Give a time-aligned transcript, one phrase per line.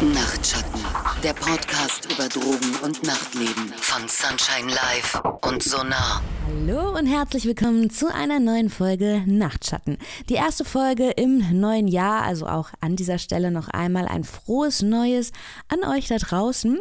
[0.00, 0.80] Nachtschatten,
[1.24, 6.22] der Podcast über Drogen und Nachtleben von Sunshine Live und Sonar.
[6.46, 9.98] Hallo und herzlich willkommen zu einer neuen Folge Nachtschatten.
[10.28, 14.82] Die erste Folge im neuen Jahr, also auch an dieser Stelle noch einmal ein frohes
[14.82, 15.32] Neues
[15.66, 16.78] an euch da draußen.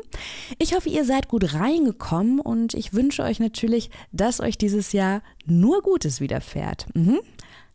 [0.60, 5.24] Ich hoffe, ihr seid gut reingekommen und ich wünsche euch natürlich, dass euch dieses Jahr
[5.48, 6.86] nur Gutes widerfährt.
[6.94, 7.20] Mhm.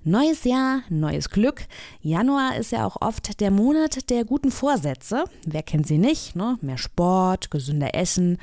[0.04, 1.62] Neues Jahr, neues Glück.
[2.00, 5.26] Januar ist ja auch oft der Monat der guten Vorsätze.
[5.46, 6.34] Wer kennt sie nicht?
[6.34, 6.58] Ne?
[6.60, 8.38] Mehr Sport, gesünder Essen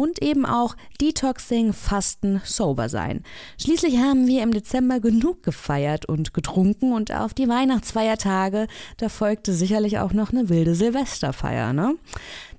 [0.00, 3.22] und eben auch Detoxing, Fasten, Sober sein.
[3.60, 9.52] Schließlich haben wir im Dezember genug gefeiert und getrunken und auf die Weihnachtsfeiertage, da folgte
[9.52, 11.96] sicherlich auch noch eine wilde Silvesterfeier, ne?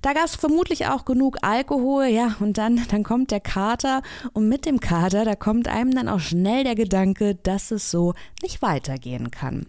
[0.02, 4.02] Da gab es vermutlich auch genug Alkohol, ja, und dann, dann kommt der Kater
[4.34, 8.14] und mit dem Kater, da kommt einem dann auch schnell der Gedanke, dass es so
[8.40, 9.66] nicht weitergehen kann.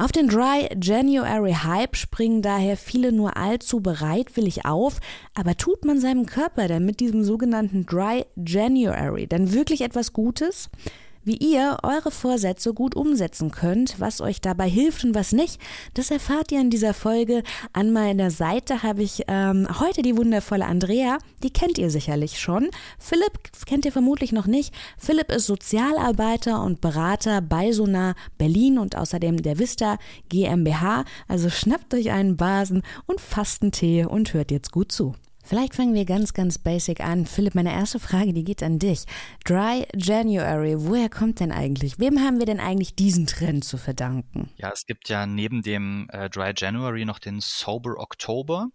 [0.00, 4.98] Auf den Dry January Hype springen daher viele nur allzu bereitwillig auf,
[5.34, 10.70] aber tut man seinem Körper denn mit diesem sogenannten Dry January dann wirklich etwas Gutes?
[11.22, 15.60] Wie ihr eure Vorsätze gut umsetzen könnt, was euch dabei hilft und was nicht,
[15.92, 17.42] das erfahrt ihr in dieser Folge.
[17.74, 22.70] An meiner Seite habe ich ähm, heute die wundervolle Andrea, die kennt ihr sicherlich schon.
[22.98, 24.74] Philipp kennt ihr vermutlich noch nicht.
[24.96, 29.98] Philipp ist Sozialarbeiter und Berater bei Sonar Berlin und außerdem der Vista
[30.30, 31.04] GmbH.
[31.28, 35.14] Also schnappt euch einen Basen und Fastentee und hört jetzt gut zu.
[35.50, 37.26] Vielleicht fangen wir ganz, ganz basic an.
[37.26, 39.04] Philipp, meine erste Frage, die geht an dich.
[39.44, 41.98] Dry January, woher kommt denn eigentlich?
[41.98, 44.48] Wem haben wir denn eigentlich diesen Trend zu verdanken?
[44.58, 48.68] Ja, es gibt ja neben dem äh, Dry January noch den Sober October.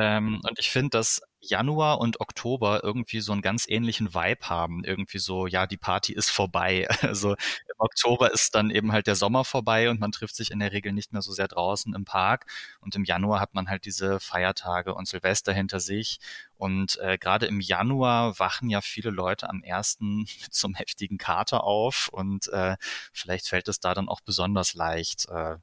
[0.00, 4.84] Ähm, und ich finde, dass Januar und Oktober irgendwie so einen ganz ähnlichen Vibe haben.
[4.84, 6.86] Irgendwie so, ja, die Party ist vorbei.
[7.08, 10.58] Also im Oktober ist dann eben halt der Sommer vorbei und man trifft sich in
[10.58, 12.46] der Regel nicht mehr so sehr draußen im Park.
[12.80, 16.18] Und im Januar hat man halt diese Feiertage und Silvester hinter sich.
[16.58, 20.26] Und äh, gerade im Januar wachen ja viele Leute am ersten
[20.68, 22.76] einem heftigen Kater auf und äh,
[23.12, 25.56] vielleicht fällt es da dann auch besonders leicht, äh,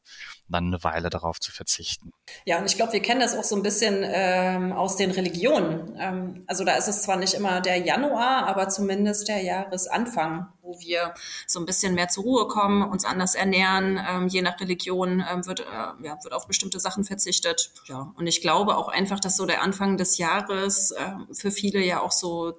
[0.47, 2.13] dann eine Weile darauf zu verzichten.
[2.45, 5.95] Ja, und ich glaube, wir kennen das auch so ein bisschen ähm, aus den Religionen.
[5.99, 10.79] Ähm, also da ist es zwar nicht immer der Januar, aber zumindest der Jahresanfang, wo
[10.79, 11.13] wir
[11.47, 13.99] so ein bisschen mehr zur Ruhe kommen, uns anders ernähren.
[14.07, 15.63] Ähm, je nach Religion ähm, wird, äh,
[16.03, 17.71] ja, wird auf bestimmte Sachen verzichtet.
[17.85, 21.79] Ja, und ich glaube auch einfach, dass so der Anfang des Jahres äh, für viele
[21.79, 22.53] ja auch so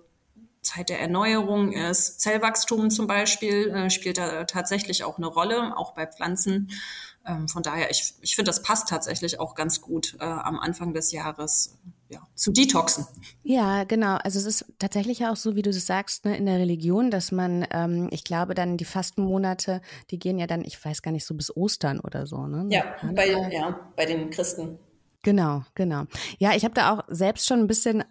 [0.62, 2.20] Zeit der Erneuerung ist.
[2.20, 6.70] Zellwachstum zum Beispiel äh, spielt da tatsächlich auch eine Rolle, auch bei Pflanzen.
[7.24, 10.92] Ähm, von daher, ich, ich finde, das passt tatsächlich auch ganz gut äh, am Anfang
[10.92, 11.76] des Jahres
[12.08, 13.06] ja, zu detoxen.
[13.42, 14.16] Ja, genau.
[14.16, 17.32] Also es ist tatsächlich auch so, wie du es sagst, ne, in der Religion, dass
[17.32, 19.80] man, ähm, ich glaube, dann die Fastenmonate,
[20.10, 22.46] die gehen ja dann, ich weiß gar nicht, so bis Ostern oder so.
[22.46, 22.66] Ne?
[22.70, 24.78] Ja, bei, ja, bei den Christen.
[25.22, 26.04] Genau, genau.
[26.38, 28.04] Ja, ich habe da auch selbst schon ein bisschen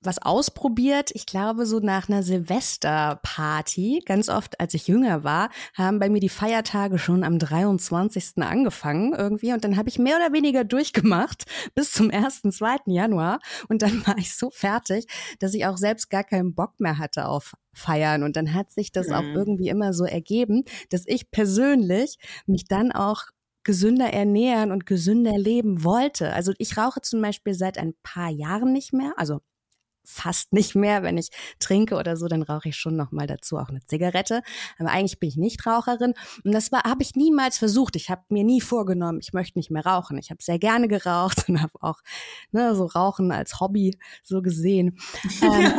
[0.00, 1.10] was ausprobiert.
[1.14, 6.20] Ich glaube, so nach einer Silvesterparty, ganz oft, als ich jünger war, haben bei mir
[6.20, 8.42] die Feiertage schon am 23.
[8.42, 9.52] angefangen irgendwie.
[9.52, 11.44] Und dann habe ich mehr oder weniger durchgemacht
[11.74, 12.76] bis zum 1., 2.
[12.86, 13.40] Januar.
[13.68, 15.06] Und dann war ich so fertig,
[15.40, 18.22] dass ich auch selbst gar keinen Bock mehr hatte auf Feiern.
[18.22, 19.14] Und dann hat sich das mhm.
[19.14, 23.24] auch irgendwie immer so ergeben, dass ich persönlich mich dann auch
[23.64, 26.32] gesünder ernähren und gesünder leben wollte.
[26.32, 29.40] Also ich rauche zum Beispiel seit ein paar Jahren nicht mehr, also
[30.08, 31.02] fast nicht mehr.
[31.02, 34.42] Wenn ich trinke oder so, dann rauche ich schon noch mal dazu auch eine Zigarette.
[34.78, 36.14] Aber eigentlich bin ich nicht Raucherin
[36.44, 37.96] und das war habe ich niemals versucht.
[37.96, 40.18] Ich habe mir nie vorgenommen, ich möchte nicht mehr rauchen.
[40.18, 42.00] Ich habe sehr gerne geraucht und habe auch
[42.52, 44.98] ne, so Rauchen als Hobby so gesehen.
[45.40, 45.72] Ähm,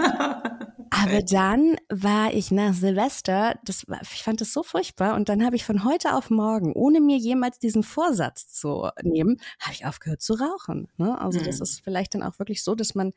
[0.91, 5.45] aber dann war ich nach Silvester, das war, ich fand das so furchtbar und dann
[5.45, 9.85] habe ich von heute auf morgen, ohne mir jemals diesen Vorsatz zu nehmen, habe ich
[9.85, 10.87] aufgehört zu rauchen.
[10.97, 11.19] Ne?
[11.19, 11.45] Also mhm.
[11.45, 13.13] das ist vielleicht dann auch wirklich so, dass man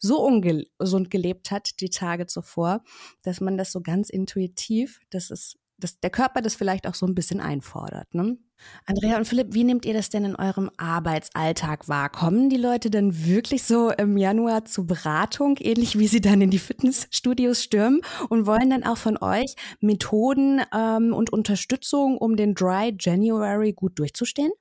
[0.00, 2.82] so ungesund gelebt hat die Tage zuvor,
[3.22, 7.06] dass man das so ganz intuitiv, das ist, dass der Körper das vielleicht auch so
[7.06, 8.14] ein bisschen einfordert.
[8.14, 8.38] Ne?
[8.86, 12.10] Andrea und Philipp, wie nehmt ihr das denn in eurem Arbeitsalltag wahr?
[12.10, 16.50] Kommen die Leute dann wirklich so im Januar zur Beratung, ähnlich wie sie dann in
[16.50, 22.54] die Fitnessstudios stürmen und wollen dann auch von euch Methoden ähm, und Unterstützung, um den
[22.54, 24.52] Dry January gut durchzustehen?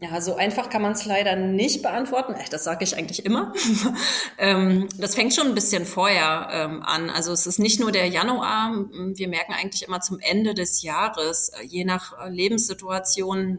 [0.00, 2.36] Ja, so einfach kann man es leider nicht beantworten.
[2.50, 3.52] Das sage ich eigentlich immer.
[4.40, 7.10] Ähm, das fängt schon ein bisschen vorher ähm, an.
[7.10, 8.72] Also es ist nicht nur der Januar.
[9.14, 13.58] Wir merken eigentlich immer zum Ende des Jahres, äh, je nach äh, Lebenssituation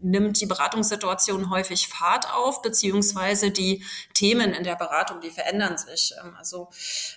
[0.00, 6.14] nimmt die Beratungssituation häufig Fahrt auf, beziehungsweise die Themen in der Beratung, die verändern sich.
[6.20, 6.68] Ähm, also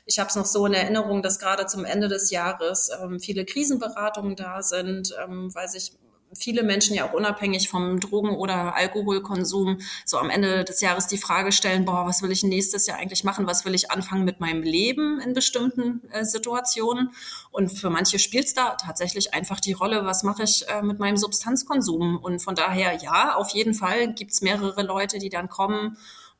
[0.05, 4.35] ich habe es noch so in Erinnerung, dass gerade zum Ende des Jahres viele Krisenberatungen
[4.35, 5.93] da sind, weil sich
[6.33, 11.17] viele Menschen ja auch unabhängig vom Drogen- oder Alkoholkonsum so am Ende des Jahres die
[11.17, 13.47] Frage stellen, boah, was will ich nächstes Jahr eigentlich machen?
[13.47, 17.11] Was will ich anfangen mit meinem Leben in bestimmten äh, Situationen?
[17.51, 20.99] Und für manche spielt es da tatsächlich einfach die Rolle, was mache ich äh, mit
[20.99, 22.17] meinem Substanzkonsum?
[22.17, 25.97] Und von daher, ja, auf jeden Fall gibt es mehrere Leute, die dann kommen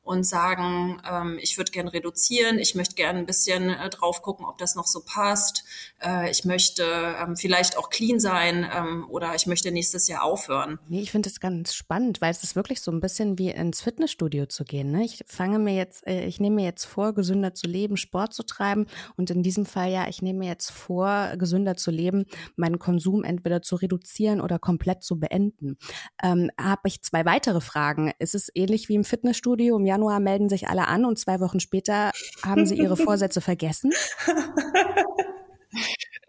[0.09, 4.43] und sagen, ähm, ich würde gern reduzieren, ich möchte gern ein bisschen äh, drauf gucken,
[4.43, 5.63] ob das noch so passt,
[6.03, 6.83] äh, ich möchte
[7.21, 10.79] ähm, vielleicht auch clean sein ähm, oder ich möchte nächstes Jahr aufhören.
[10.87, 13.81] Nee, ich finde das ganz spannend, weil es ist wirklich so ein bisschen wie ins
[13.81, 14.91] Fitnessstudio zu gehen.
[14.91, 15.05] Ne?
[15.05, 18.41] Ich fange mir jetzt, äh, ich nehme mir jetzt vor, gesünder zu leben, Sport zu
[18.41, 22.25] treiben und in diesem Fall ja, ich nehme mir jetzt vor, gesünder zu leben,
[22.55, 25.77] meinen Konsum entweder zu reduzieren oder komplett zu beenden.
[26.23, 28.11] Ähm, Habe ich zwei weitere Fragen.
[28.17, 29.77] Ist es ähnlich wie im Fitnessstudio?
[29.77, 32.11] Im Januar Januar melden sich alle an und zwei Wochen später
[32.41, 33.91] haben sie ihre Vorsätze vergessen?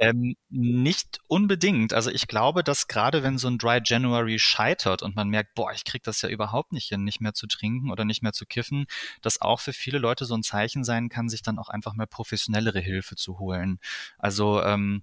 [0.02, 1.92] Ähm, nicht unbedingt.
[1.92, 5.72] Also ich glaube, dass gerade wenn so ein Dry January scheitert und man merkt, boah,
[5.72, 8.46] ich krieg das ja überhaupt nicht hin, nicht mehr zu trinken oder nicht mehr zu
[8.46, 8.86] kiffen,
[9.20, 12.06] dass auch für viele Leute so ein Zeichen sein kann, sich dann auch einfach mal
[12.06, 13.78] professionellere Hilfe zu holen.
[14.18, 15.02] Also ähm,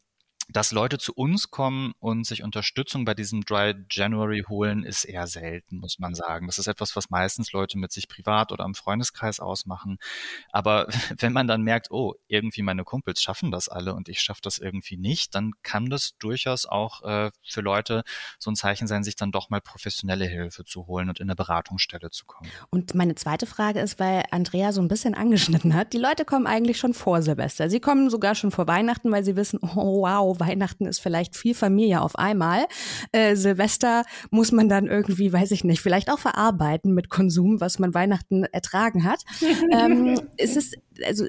[0.49, 5.27] dass Leute zu uns kommen und sich Unterstützung bei diesem Dry January holen, ist eher
[5.27, 6.47] selten, muss man sagen.
[6.47, 9.97] Das ist etwas, was meistens Leute mit sich privat oder im Freundeskreis ausmachen.
[10.51, 10.87] Aber
[11.19, 14.57] wenn man dann merkt, oh, irgendwie meine Kumpels schaffen das alle und ich schaffe das
[14.57, 18.03] irgendwie nicht, dann kann das durchaus auch äh, für Leute
[18.39, 21.35] so ein Zeichen sein, sich dann doch mal professionelle Hilfe zu holen und in eine
[21.35, 22.49] Beratungsstelle zu kommen.
[22.69, 26.47] Und meine zweite Frage ist, weil Andrea so ein bisschen angeschnitten hat, die Leute kommen
[26.47, 27.69] eigentlich schon vor Silvester.
[27.69, 31.53] Sie kommen sogar schon vor Weihnachten, weil sie wissen, oh wow, Weihnachten ist vielleicht viel
[31.53, 32.65] Familie auf einmal.
[33.11, 37.79] Äh, Silvester muss man dann irgendwie, weiß ich nicht, vielleicht auch verarbeiten mit Konsum, was
[37.79, 39.23] man Weihnachten ertragen hat.
[39.71, 40.73] ähm, ist es,
[41.05, 41.25] also,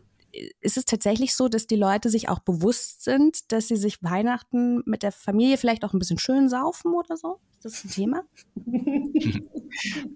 [0.61, 4.83] ist es tatsächlich so, dass die Leute sich auch bewusst sind, dass sie sich Weihnachten
[4.85, 7.41] mit der Familie vielleicht auch ein bisschen schön saufen oder so?
[7.57, 8.23] Ist das ein Thema?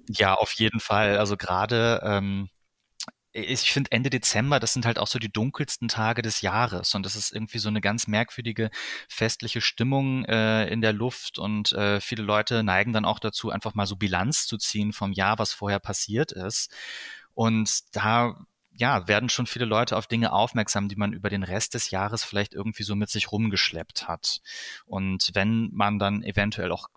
[0.08, 1.18] Ja, auf jeden Fall.
[1.18, 2.48] Also gerade ähm,
[3.32, 7.06] ich finde Ende Dezember, das sind halt auch so die dunkelsten Tage des Jahres und
[7.06, 8.70] das ist irgendwie so eine ganz merkwürdige
[9.08, 13.74] festliche Stimmung äh, in der Luft und äh, viele Leute neigen dann auch dazu, einfach
[13.74, 16.70] mal so Bilanz zu ziehen vom Jahr, was vorher passiert ist.
[17.34, 18.36] Und da
[18.74, 22.24] ja, werden schon viele Leute auf Dinge aufmerksam, die man über den Rest des Jahres
[22.24, 24.40] vielleicht irgendwie so mit sich rumgeschleppt hat.
[24.86, 26.88] Und wenn man dann eventuell auch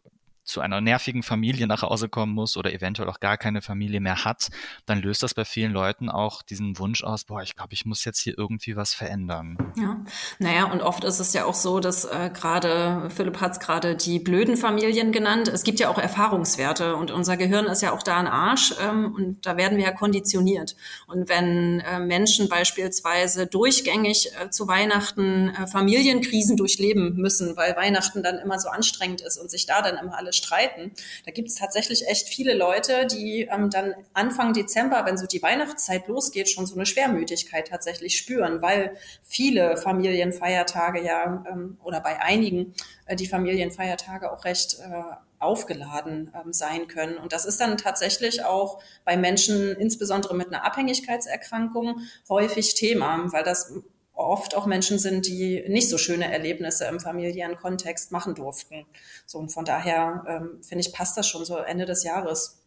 [0.45, 4.23] zu einer nervigen Familie nach Hause kommen muss oder eventuell auch gar keine Familie mehr
[4.23, 4.49] hat,
[4.85, 8.05] dann löst das bei vielen Leuten auch diesen Wunsch aus, boah, ich glaube, ich muss
[8.05, 9.57] jetzt hier irgendwie was verändern.
[9.75, 9.97] Ja,
[10.39, 13.95] naja, und oft ist es ja auch so, dass äh, gerade, Philipp hat es gerade
[13.95, 18.03] die blöden Familien genannt, es gibt ja auch Erfahrungswerte und unser Gehirn ist ja auch
[18.03, 20.75] da ein Arsch ähm, und da werden wir ja konditioniert.
[21.07, 28.21] Und wenn äh, Menschen beispielsweise durchgängig äh, zu Weihnachten äh, Familienkrisen durchleben müssen, weil Weihnachten
[28.21, 30.91] dann immer so anstrengend ist und sich da dann immer alles streiten.
[31.25, 35.41] Da gibt es tatsächlich echt viele Leute, die ähm, dann Anfang Dezember, wenn so die
[35.41, 42.21] Weihnachtszeit losgeht, schon so eine Schwermütigkeit tatsächlich spüren, weil viele Familienfeiertage ja ähm, oder bei
[42.21, 42.73] einigen
[43.05, 47.17] äh, die Familienfeiertage auch recht äh, aufgeladen ähm, sein können.
[47.17, 53.43] Und das ist dann tatsächlich auch bei Menschen, insbesondere mit einer Abhängigkeitserkrankung, häufig Thema, weil
[53.43, 53.73] das
[54.15, 58.85] oft auch Menschen sind, die nicht so schöne Erlebnisse im familiären Kontext machen durften.
[59.25, 62.61] So und von daher ähm, finde ich passt das schon so Ende des Jahres,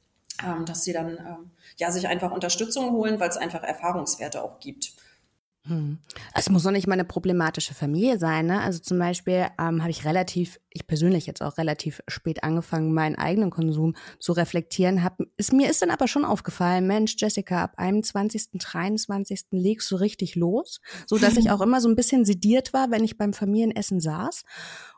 [0.45, 4.61] ähm, dass sie dann ähm, ja sich einfach Unterstützung holen, weil es einfach Erfahrungswerte auch
[4.61, 4.93] gibt.
[5.69, 5.99] Hm.
[6.35, 8.47] Es muss doch nicht mal eine problematische Familie sein.
[8.47, 8.61] Ne?
[8.63, 13.17] Also zum Beispiel ähm, habe ich relativ, ich persönlich jetzt auch relativ spät angefangen, meinen
[13.17, 15.05] eigenen Konsum zu reflektieren.
[15.05, 19.43] Hab, ist, mir ist dann aber schon aufgefallen, Mensch, Jessica, ab 21., 23.
[19.51, 23.05] legst du richtig los, so dass ich auch immer so ein bisschen sediert war, wenn
[23.05, 24.45] ich beim Familienessen saß.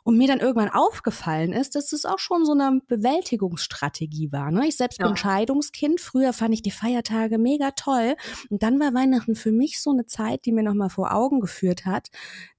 [0.04, 4.50] Und mir dann irgendwann aufgefallen ist, dass es auch schon so eine Bewältigungsstrategie war.
[4.50, 4.66] Ne?
[4.66, 5.07] Ich selbst ja.
[5.07, 6.00] bin Scheidungskind.
[6.00, 8.16] Früher fand ich die Feiertage mega toll.
[8.49, 11.87] Und dann war Weihnachten für mich so eine Zeit, die mir nochmal vor Augen geführt
[11.87, 12.09] hat,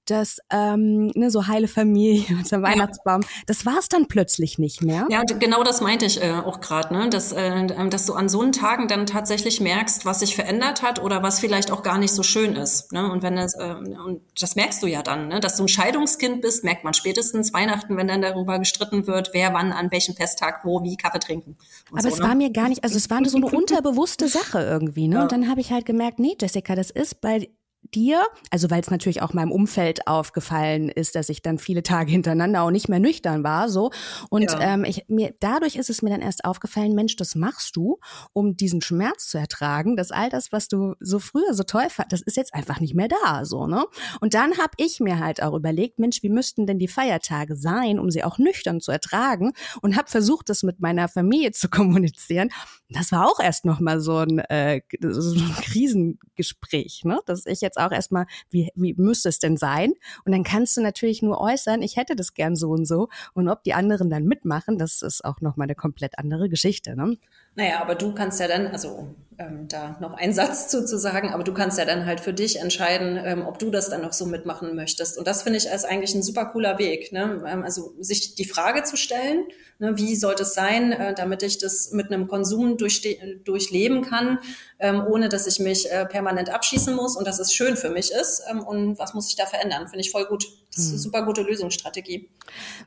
[0.06, 5.06] dass ähm, ne, so heile Familie unter Weihnachtsbaum, das war es dann plötzlich nicht mehr.
[5.10, 7.10] Ja, genau das meinte ich äh, auch gerade, ne?
[7.10, 10.82] dass, äh, ähm, dass du an so einen Tagen dann tatsächlich merkst, was sich verändert
[10.82, 12.92] hat oder was vielleicht auch gar nicht so schön ist.
[12.92, 13.10] Ne?
[13.10, 15.40] Und wenn das, äh, und das merkst du ja dann, ne?
[15.40, 19.54] dass du ein Scheidungskind bist, merkt man spätestens Weihnachten, wenn dann darüber gestritten wird, wer
[19.54, 21.56] wann an welchem Festtag wo wie Kaffee trinken.
[21.90, 22.28] Aber so, es ne?
[22.28, 25.08] war mir gar nicht, also es war so eine unterbewusste Sache irgendwie.
[25.08, 25.16] Ne?
[25.16, 25.22] Ja.
[25.22, 27.48] Und dann habe ich halt gemerkt, nee, Jessica, das ist bei
[27.94, 32.10] dir, also weil es natürlich auch meinem Umfeld aufgefallen ist, dass ich dann viele Tage
[32.10, 33.90] hintereinander auch nicht mehr nüchtern war, so.
[34.30, 34.60] Und ja.
[34.60, 37.98] ähm, ich, mir, dadurch ist es mir dann erst aufgefallen, Mensch, das machst du,
[38.32, 42.12] um diesen Schmerz zu ertragen, dass all das, was du so früher so toll fand,
[42.12, 43.84] das ist jetzt einfach nicht mehr da, so, ne?
[44.20, 47.98] Und dann habe ich mir halt auch überlegt, Mensch, wie müssten denn die Feiertage sein,
[47.98, 49.52] um sie auch nüchtern zu ertragen?
[49.80, 52.50] Und habe versucht, das mit meiner Familie zu kommunizieren.
[52.88, 57.20] Das war auch erst noch mal so ein, äh, so ein Krisengespräch, ne?
[57.26, 59.92] Dass ich jetzt auch erstmal, wie, wie müsste es denn sein?
[60.24, 63.08] Und dann kannst du natürlich nur äußern, ich hätte das gern so und so.
[63.34, 66.96] Und ob die anderen dann mitmachen, das ist auch nochmal eine komplett andere Geschichte.
[66.96, 67.16] Ne?
[67.54, 71.30] Naja, aber du kannst ja dann, also ähm, da noch einen Satz zu, zu sagen,
[71.30, 74.12] aber du kannst ja dann halt für dich entscheiden, ähm, ob du das dann noch
[74.12, 75.18] so mitmachen möchtest.
[75.18, 77.12] Und das finde ich als eigentlich ein super cooler Weg.
[77.12, 77.42] Ne?
[77.46, 79.44] Ähm, also sich die Frage zu stellen,
[79.78, 84.38] ne, wie sollte es sein, äh, damit ich das mit einem Konsum durchleben kann,
[84.78, 88.12] ähm, ohne dass ich mich äh, permanent abschießen muss und dass es schön für mich
[88.12, 88.42] ist.
[88.50, 89.88] Ähm, und was muss ich da verändern?
[89.88, 90.46] Finde ich voll gut.
[90.74, 91.02] Das ist eine hm.
[91.02, 92.28] super gute Lösungsstrategie.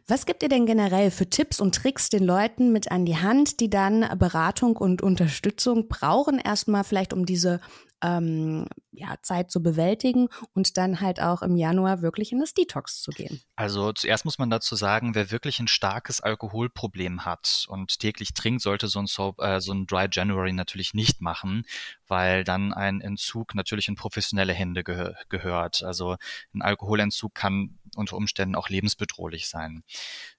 [0.08, 3.60] Was gibt ihr denn generell für Tipps und Tricks den Leuten mit an die Hand,
[3.60, 7.62] die dann Beratung und Unterstützung brauchen, erstmal vielleicht um diese
[8.02, 13.02] ähm, ja, Zeit zu bewältigen und dann halt auch im Januar wirklich in das Detox
[13.02, 13.42] zu gehen?
[13.56, 18.62] Also zuerst muss man dazu sagen, wer wirklich ein starkes Alkoholproblem hat und täglich trinkt,
[18.62, 21.66] sollte so ein, Soap, äh, so ein Dry January natürlich nicht machen,
[22.08, 25.84] weil dann ein Entzug natürlich in professionelle Hände geh gehört.
[25.84, 26.16] Also
[26.54, 29.84] ein Alkoholentzug kann unter Umständen auch lebensbedrohlich sein.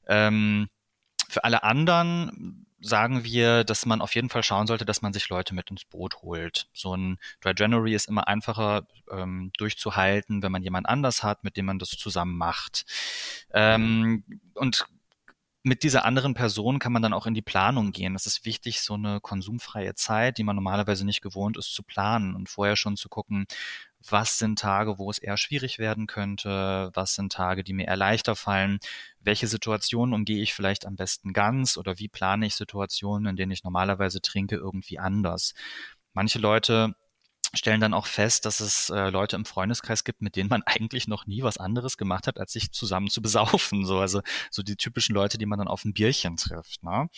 [0.07, 0.69] Ähm,
[1.29, 5.29] für alle anderen sagen wir, dass man auf jeden Fall schauen sollte, dass man sich
[5.29, 6.69] Leute mit ins Boot holt.
[6.73, 11.57] So ein Dry January ist immer einfacher ähm, durchzuhalten, wenn man jemand anders hat, mit
[11.57, 12.85] dem man das zusammen macht.
[13.53, 14.87] Ähm, und
[15.63, 18.15] mit dieser anderen Person kann man dann auch in die Planung gehen.
[18.15, 22.37] Es ist wichtig, so eine konsumfreie Zeit, die man normalerweise nicht gewohnt ist, zu planen
[22.37, 23.47] und vorher schon zu gucken,
[24.09, 27.97] was sind Tage, wo es eher schwierig werden könnte, was sind Tage, die mir eher
[27.97, 28.79] leichter fallen,
[29.21, 33.53] welche Situationen umgehe ich vielleicht am besten ganz oder wie plane ich Situationen, in denen
[33.53, 35.55] ich normalerweise trinke, irgendwie anders.
[36.13, 36.95] Manche Leute
[37.55, 41.09] stellen dann auch fest, dass es äh, Leute im Freundeskreis gibt, mit denen man eigentlich
[41.09, 43.85] noch nie was anderes gemacht hat, als sich zusammen zu besaufen.
[43.85, 46.83] So, also so die typischen Leute, die man dann auf ein Bierchen trifft.
[46.83, 47.09] Ne?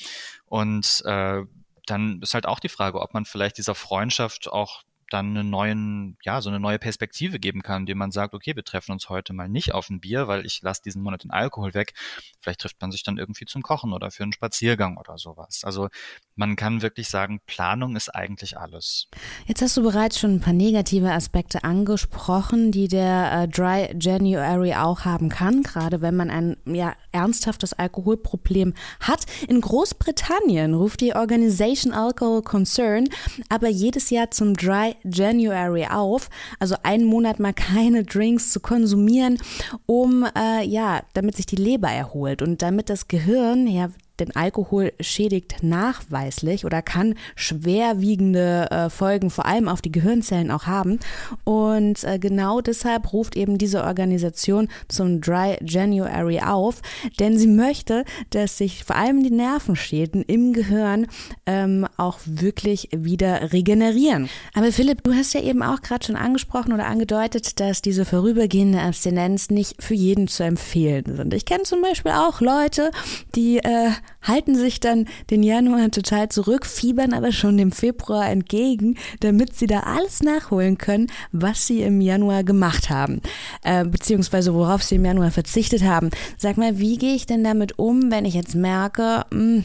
[0.47, 1.43] Und äh,
[1.87, 6.17] dann ist halt auch die Frage, ob man vielleicht dieser Freundschaft auch dann einen neuen,
[6.23, 9.33] ja, so eine neue Perspektive geben kann, indem man sagt, okay, wir treffen uns heute
[9.33, 11.95] mal nicht auf ein Bier, weil ich lasse diesen Monat den Alkohol weg.
[12.41, 15.63] Vielleicht trifft man sich dann irgendwie zum Kochen oder für einen Spaziergang oder sowas.
[15.65, 15.89] Also
[16.37, 19.09] man kann wirklich sagen, Planung ist eigentlich alles.
[19.47, 24.75] Jetzt hast du bereits schon ein paar negative Aspekte angesprochen, die der äh, Dry January
[24.75, 29.27] auch haben kann, gerade wenn man ein ja, ernsthaftes Alkoholproblem hat.
[29.49, 33.09] In Großbritannien ruft die Organisation Alcohol Concern
[33.49, 39.39] aber jedes Jahr zum Dry January auf, also einen Monat mal keine Drinks zu konsumieren,
[39.87, 44.93] um äh, ja, damit sich die Leber erholt und damit das Gehirn ja denn Alkohol
[45.01, 50.99] schädigt nachweislich oder kann schwerwiegende äh, Folgen vor allem auf die Gehirnzellen auch haben.
[51.45, 56.83] Und äh, genau deshalb ruft eben diese Organisation zum Dry January auf,
[57.19, 61.07] denn sie möchte, dass sich vor allem die Nervenschäden im Gehirn
[61.47, 64.29] ähm, auch wirklich wieder regenerieren.
[64.55, 68.81] Aber Philipp, du hast ja eben auch gerade schon angesprochen oder angedeutet, dass diese vorübergehende
[68.81, 71.35] Abstinenz nicht für jeden zu empfehlen sind.
[71.35, 72.91] Ich kenne zum Beispiel auch Leute,
[73.35, 73.91] die äh,
[74.23, 79.67] halten sich dann den Januar total zurück, fiebern aber schon dem Februar entgegen, damit sie
[79.67, 83.21] da alles nachholen können, was sie im Januar gemacht haben,
[83.63, 86.11] äh, beziehungsweise worauf sie im Januar verzichtet haben.
[86.37, 89.65] Sag mal, wie gehe ich denn damit um, wenn ich jetzt merke, mh, hm,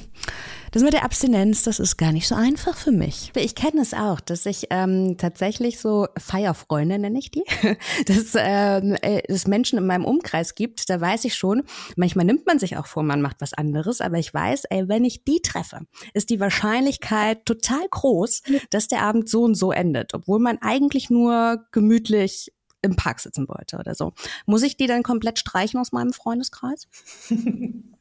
[0.73, 3.31] das mit der Abstinenz, das ist gar nicht so einfach für mich.
[3.35, 7.43] Ich kenne es auch, dass ich ähm, tatsächlich so Feierfreunde nenne ich die,
[8.07, 11.61] dass ähm, äh, es Menschen in meinem Umkreis gibt, da weiß ich schon,
[11.95, 15.05] manchmal nimmt man sich auch vor, man macht was anderes, aber ich weiß, ey, wenn
[15.05, 15.81] ich die treffe,
[16.15, 21.11] ist die Wahrscheinlichkeit total groß, dass der Abend so und so endet, obwohl man eigentlich
[21.11, 22.51] nur gemütlich
[22.81, 24.13] im Park sitzen wollte oder so.
[24.47, 26.87] Muss ich die dann komplett streichen aus meinem Freundeskreis?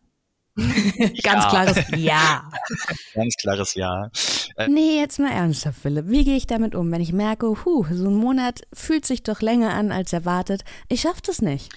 [1.22, 2.50] Ganz klares Ja.
[3.14, 4.10] Ganz klares Ja.
[4.56, 6.08] Äh, nee, jetzt mal ernsthaft, Philipp.
[6.08, 9.40] Wie gehe ich damit um, wenn ich merke, huh, so ein Monat fühlt sich doch
[9.40, 10.62] länger an als erwartet.
[10.88, 11.72] Ich schaffe das nicht.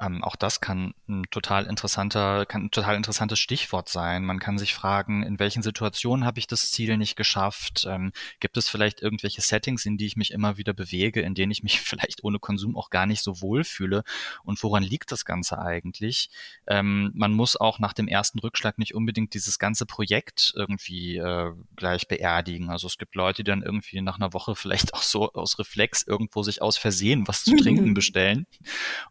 [0.00, 4.24] Ähm, auch das kann ein total interessanter, kann ein total interessantes Stichwort sein.
[4.24, 7.84] Man kann sich fragen, in welchen Situationen habe ich das Ziel nicht geschafft?
[7.88, 11.50] Ähm, gibt es vielleicht irgendwelche Settings, in die ich mich immer wieder bewege, in denen
[11.50, 14.04] ich mich vielleicht ohne Konsum auch gar nicht so wohl fühle?
[14.44, 16.30] Und woran liegt das Ganze eigentlich?
[16.68, 21.52] Ähm, man muss auch nach dem ersten Rückschlag nicht unbedingt dieses ganze Projekt irgendwie äh,
[21.74, 22.70] gleich beerdigen.
[22.70, 26.04] Also es gibt Leute, die dann irgendwie nach einer Woche vielleicht auch so aus Reflex
[26.04, 28.46] irgendwo sich aus Versehen was zu trinken bestellen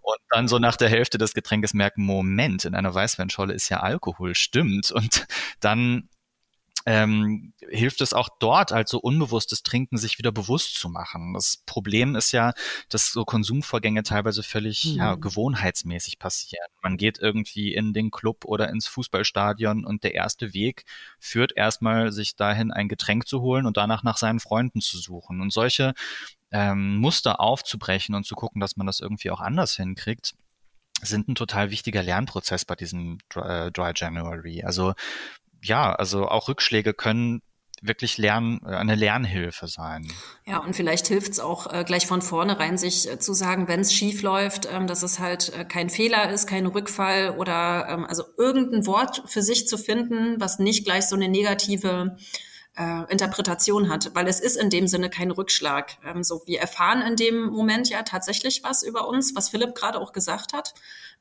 [0.02, 3.80] und dann so nach der Hälfte des Getränkes merken, Moment, in einer Weißweinscholle ist ja
[3.82, 4.92] Alkohol, stimmt.
[4.92, 5.28] Und
[5.60, 6.10] dann
[6.88, 11.34] ähm, hilft es auch dort, als so unbewusstes Trinken sich wieder bewusst zu machen.
[11.34, 12.54] Das Problem ist ja,
[12.88, 14.98] dass so Konsumvorgänge teilweise völlig mhm.
[14.98, 16.66] ja, gewohnheitsmäßig passieren.
[16.82, 20.86] Man geht irgendwie in den Club oder ins Fußballstadion und der erste Weg
[21.20, 25.42] führt erstmal, sich dahin ein Getränk zu holen und danach nach seinen Freunden zu suchen.
[25.42, 25.94] Und solche
[26.52, 30.36] ähm, Muster aufzubrechen und zu gucken, dass man das irgendwie auch anders hinkriegt,
[31.02, 34.64] sind ein total wichtiger Lernprozess bei diesem Dry, äh, Dry January.
[34.64, 34.94] Also
[35.62, 37.42] ja, also auch Rückschläge können
[37.82, 40.08] wirklich lernen, äh, eine Lernhilfe sein.
[40.46, 43.82] Ja, und vielleicht hilft es auch äh, gleich von vornherein, sich äh, zu sagen, wenn
[43.82, 48.06] es schief läuft, ähm, dass es halt äh, kein Fehler ist, kein Rückfall oder ähm,
[48.06, 52.18] also irgendein Wort für sich zu finden, was nicht gleich so eine negative
[52.78, 55.98] äh, Interpretation hat, weil es ist in dem Sinne kein Rückschlag.
[56.06, 60.00] Ähm, so, wir erfahren in dem Moment ja tatsächlich was über uns, was Philipp gerade
[60.00, 60.74] auch gesagt hat.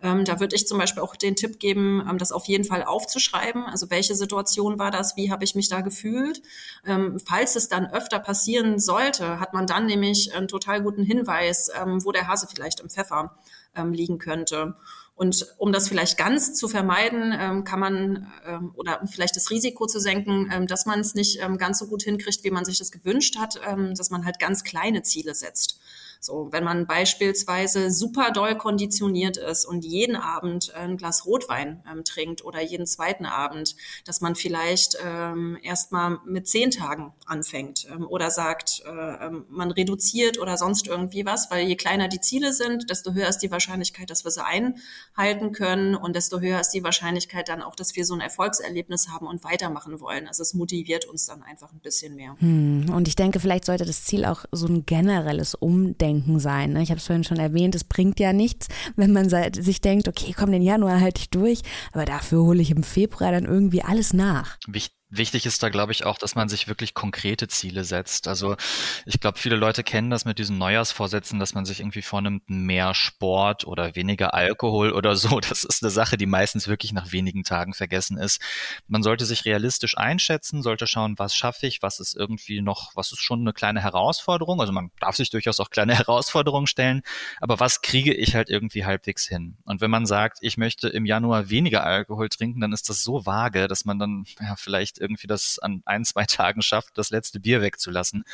[0.03, 2.85] Ähm, da würde ich zum Beispiel auch den Tipp geben, ähm, das auf jeden Fall
[2.85, 3.65] aufzuschreiben.
[3.65, 5.17] Also welche Situation war das?
[5.17, 6.43] Wie habe ich mich da gefühlt?
[6.85, 11.71] Ähm, falls es dann öfter passieren sollte, hat man dann nämlich einen total guten Hinweis,
[11.75, 13.35] ähm, wo der Hase vielleicht im Pfeffer
[13.75, 14.75] ähm, liegen könnte.
[15.17, 19.51] Und um das vielleicht ganz zu vermeiden, ähm, kann man ähm, oder um vielleicht das
[19.51, 22.79] Risiko zu senken, ähm, dass man es nicht ganz so gut hinkriegt, wie man sich
[22.79, 23.59] das gewünscht hat,
[23.97, 25.81] dass man halt ganz kleine Ziele setzt.
[26.21, 32.05] So, wenn man beispielsweise super doll konditioniert ist und jeden Abend ein Glas Rotwein ähm,
[32.05, 38.07] trinkt oder jeden zweiten Abend, dass man vielleicht ähm, erstmal mit zehn Tagen anfängt ähm,
[38.07, 42.53] oder sagt, äh, ähm, man reduziert oder sonst irgendwie was, weil je kleiner die Ziele
[42.53, 46.71] sind, desto höher ist die Wahrscheinlichkeit, dass wir sie einhalten können und desto höher ist
[46.71, 50.27] die Wahrscheinlichkeit dann auch, dass wir so ein Erfolgserlebnis haben und weitermachen wollen.
[50.27, 52.37] Also es motiviert uns dann einfach ein bisschen mehr.
[52.39, 56.73] Hm, und ich denke, vielleicht sollte das Ziel auch so ein generelles Umdenken Denken sein.
[56.73, 56.83] Ne?
[56.83, 60.35] Ich habe es vorhin schon erwähnt, es bringt ja nichts, wenn man sich denkt, okay,
[60.37, 61.61] komm, den Januar halte ich durch,
[61.93, 64.57] aber dafür hole ich im Februar dann irgendwie alles nach.
[64.67, 68.27] Wichtig Wichtig ist da, glaube ich, auch, dass man sich wirklich konkrete Ziele setzt.
[68.27, 68.57] Also
[69.05, 72.93] ich glaube, viele Leute kennen das mit diesen Neujahrsvorsätzen, dass man sich irgendwie vornimmt, mehr
[72.93, 75.41] Sport oder weniger Alkohol oder so.
[75.47, 78.41] Das ist eine Sache, die meistens wirklich nach wenigen Tagen vergessen ist.
[78.89, 83.13] Man sollte sich realistisch einschätzen, sollte schauen, was schaffe ich, was ist irgendwie noch, was
[83.13, 84.61] ist schon eine kleine Herausforderung.
[84.61, 87.03] Also man darf sich durchaus auch kleine Herausforderungen stellen,
[87.41, 89.57] aber was kriege ich halt irgendwie halbwegs hin?
[89.65, 93.25] Und wenn man sagt, ich möchte im Januar weniger Alkohol trinken, dann ist das so
[93.25, 97.41] vage, dass man dann ja vielleicht irgendwie das an ein, zwei Tagen schafft, das letzte
[97.41, 98.25] Bier wegzulassen.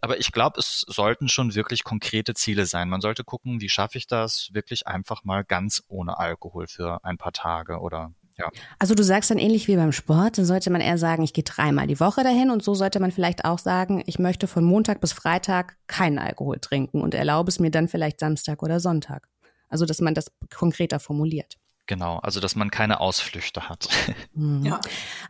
[0.00, 2.88] Aber ich glaube, es sollten schon wirklich konkrete Ziele sein.
[2.88, 7.18] Man sollte gucken, wie schaffe ich das wirklich einfach mal ganz ohne Alkohol für ein
[7.18, 8.50] paar Tage oder ja.
[8.78, 11.44] Also du sagst dann ähnlich wie beim Sport, dann sollte man eher sagen, ich gehe
[11.44, 15.00] dreimal die Woche dahin und so sollte man vielleicht auch sagen, ich möchte von Montag
[15.00, 19.28] bis Freitag keinen Alkohol trinken und erlaube es mir dann vielleicht Samstag oder Sonntag.
[19.68, 21.56] Also dass man das konkreter formuliert.
[21.86, 23.88] Genau, also dass man keine Ausflüchte hat.
[24.34, 24.66] Mhm.
[24.66, 24.80] Ja.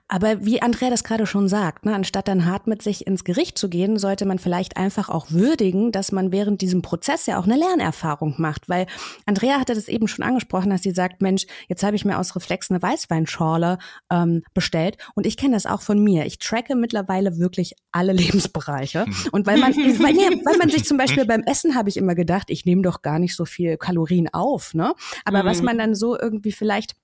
[0.08, 3.56] Aber wie Andrea das gerade schon sagt, ne, anstatt dann hart mit sich ins Gericht
[3.56, 7.44] zu gehen, sollte man vielleicht einfach auch würdigen, dass man während diesem Prozess ja auch
[7.44, 8.68] eine Lernerfahrung macht.
[8.68, 8.86] Weil
[9.24, 12.34] Andrea hatte das eben schon angesprochen, dass sie sagt, Mensch, jetzt habe ich mir aus
[12.34, 13.78] Reflex eine Weißweinschorle
[14.10, 16.26] ähm, bestellt und ich kenne das auch von mir.
[16.26, 19.06] Ich tracke mittlerweile wirklich alle Lebensbereiche.
[19.30, 22.16] Und weil man, weil, nee, weil man sich zum Beispiel beim Essen habe ich immer
[22.16, 24.94] gedacht, ich nehme doch gar nicht so viel Kalorien auf, ne?
[25.24, 25.46] Aber mhm.
[25.46, 26.94] was man dann so irgendwie irgendwie vielleicht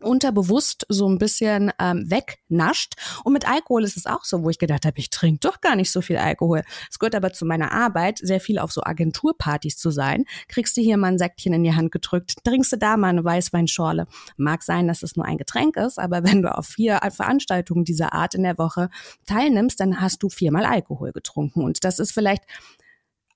[0.00, 2.96] unterbewusst so ein bisschen ähm, wegnascht.
[3.24, 5.74] Und mit Alkohol ist es auch so, wo ich gedacht habe, ich trinke doch gar
[5.74, 6.64] nicht so viel Alkohol.
[6.90, 10.26] Es gehört aber zu meiner Arbeit, sehr viel auf so Agenturpartys zu sein.
[10.48, 13.24] Kriegst du hier mal ein Säckchen in die Hand gedrückt, trinkst du da mal eine
[13.24, 14.06] Weißweinschorle.
[14.36, 18.12] Mag sein, dass es nur ein Getränk ist, aber wenn du auf vier Veranstaltungen dieser
[18.12, 18.90] Art in der Woche
[19.24, 21.64] teilnimmst, dann hast du viermal Alkohol getrunken.
[21.64, 22.42] Und das ist vielleicht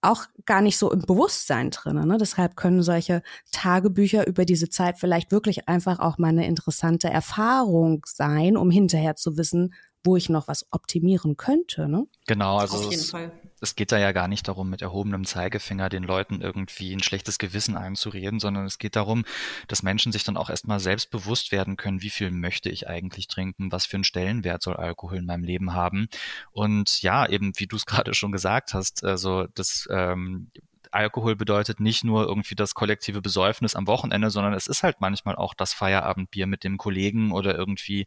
[0.02, 2.06] auch gar nicht so im Bewusstsein drin.
[2.06, 2.16] Ne?
[2.18, 8.02] Deshalb können solche Tagebücher über diese Zeit vielleicht wirklich einfach auch mal eine interessante Erfahrung
[8.06, 11.88] sein, um hinterher zu wissen, wo ich noch was optimieren könnte.
[11.88, 12.06] Ne?
[12.26, 13.32] Genau, also Auf jeden Fall.
[13.60, 17.38] Es geht da ja gar nicht darum, mit erhobenem Zeigefinger den Leuten irgendwie ein schlechtes
[17.38, 19.24] Gewissen einzureden, sondern es geht darum,
[19.68, 23.28] dass Menschen sich dann auch erstmal selbst bewusst werden können, wie viel möchte ich eigentlich
[23.28, 26.08] trinken, was für einen Stellenwert soll Alkohol in meinem Leben haben.
[26.52, 30.50] Und ja, eben, wie du es gerade schon gesagt hast, also das ähm,
[30.92, 35.36] Alkohol bedeutet nicht nur irgendwie das kollektive Besäufnis am Wochenende, sondern es ist halt manchmal
[35.36, 38.06] auch das Feierabendbier mit dem Kollegen oder irgendwie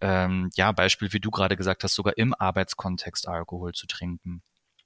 [0.00, 4.42] ähm, ja, Beispiel, wie du gerade gesagt hast, sogar im Arbeitskontext Alkohol zu trinken.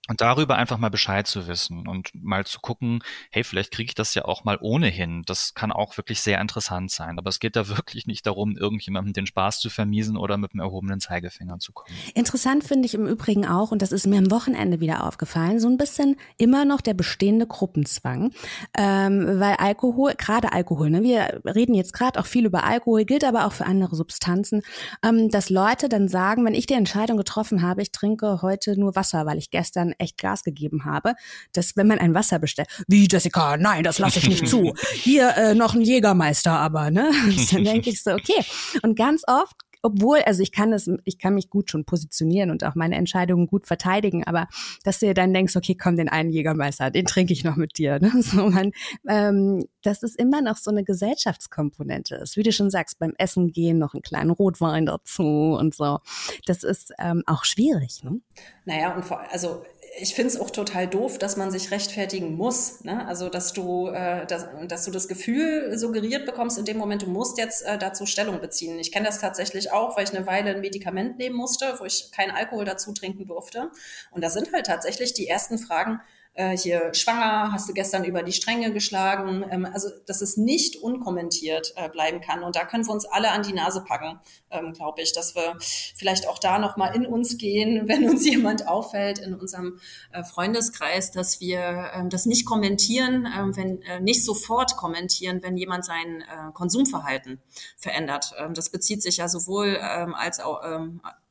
[0.09, 3.95] Und darüber einfach mal Bescheid zu wissen und mal zu gucken, hey, vielleicht kriege ich
[3.95, 5.23] das ja auch mal ohnehin.
[5.27, 7.19] Das kann auch wirklich sehr interessant sein.
[7.19, 10.61] Aber es geht da wirklich nicht darum, irgendjemandem den Spaß zu vermiesen oder mit dem
[10.61, 11.97] erhobenen Zeigefinger zu kommen.
[12.14, 15.69] Interessant finde ich im Übrigen auch, und das ist mir am Wochenende wieder aufgefallen, so
[15.69, 18.33] ein bisschen immer noch der bestehende Gruppenzwang.
[18.79, 23.25] Ähm, weil Alkohol, gerade Alkohol, ne, wir reden jetzt gerade auch viel über Alkohol, gilt
[23.25, 24.62] aber auch für andere Substanzen,
[25.05, 28.95] ähm, dass Leute dann sagen, wenn ich die Entscheidung getroffen habe, ich trinke heute nur
[28.95, 31.14] Wasser, weil ich gestern echt Gas gegeben habe,
[31.52, 34.74] dass wenn man ein Wasser bestellt, wie Jessica, nein, das lasse ich nicht zu.
[34.92, 37.11] Hier äh, noch ein Jägermeister, aber ne,
[37.52, 38.44] dann denke ich so, okay.
[38.82, 39.56] Und ganz oft
[39.87, 43.46] obwohl, also ich kann das, ich kann mich gut schon positionieren und auch meine Entscheidungen
[43.46, 44.48] gut verteidigen, aber
[44.82, 47.78] dass du dir dann denkst, okay, komm, den einen Jägermeister, den trinke ich noch mit
[47.78, 48.00] dir.
[48.00, 48.12] Ne?
[48.26, 48.72] So, man,
[49.09, 52.37] ähm, dass es immer noch so eine Gesellschaftskomponente ist.
[52.37, 55.98] Wie du schon sagst, beim Essen gehen noch einen kleinen Rotwein dazu und so.
[56.46, 58.02] Das ist ähm, auch schwierig.
[58.02, 58.20] Ne?
[58.64, 59.62] Naja, und vor, also
[59.98, 62.85] ich finde es auch total doof, dass man sich rechtfertigen muss.
[62.85, 63.06] Ne?
[63.06, 67.06] Also, dass du, äh, dass, dass du das Gefühl suggeriert bekommst in dem Moment, du
[67.06, 68.78] musst jetzt äh, dazu Stellung beziehen.
[68.78, 72.11] Ich kenne das tatsächlich auch, weil ich eine Weile ein Medikament nehmen musste, wo ich
[72.12, 73.70] keinen Alkohol dazu trinken durfte.
[74.11, 76.00] Und da sind halt tatsächlich die ersten Fragen,
[76.37, 79.44] äh, hier schwanger, hast du gestern über die Stränge geschlagen.
[79.51, 82.42] Ähm, also, dass es nicht unkommentiert äh, bleiben kann.
[82.42, 84.20] Und da können wir uns alle an die Nase packen,
[84.51, 88.68] ähm, glaube ich, dass wir vielleicht auch da nochmal in uns gehen, wenn uns jemand
[88.68, 89.79] auffällt in unserem
[90.12, 95.57] äh, Freundeskreis, dass wir ähm, das nicht kommentieren, ähm, wenn äh, nicht sofort kommentieren, wenn
[95.57, 97.40] jemand sein äh, Konsumverhalten
[97.77, 98.35] verändert.
[98.38, 100.61] Ähm, das bezieht sich ja sowohl ähm, als auch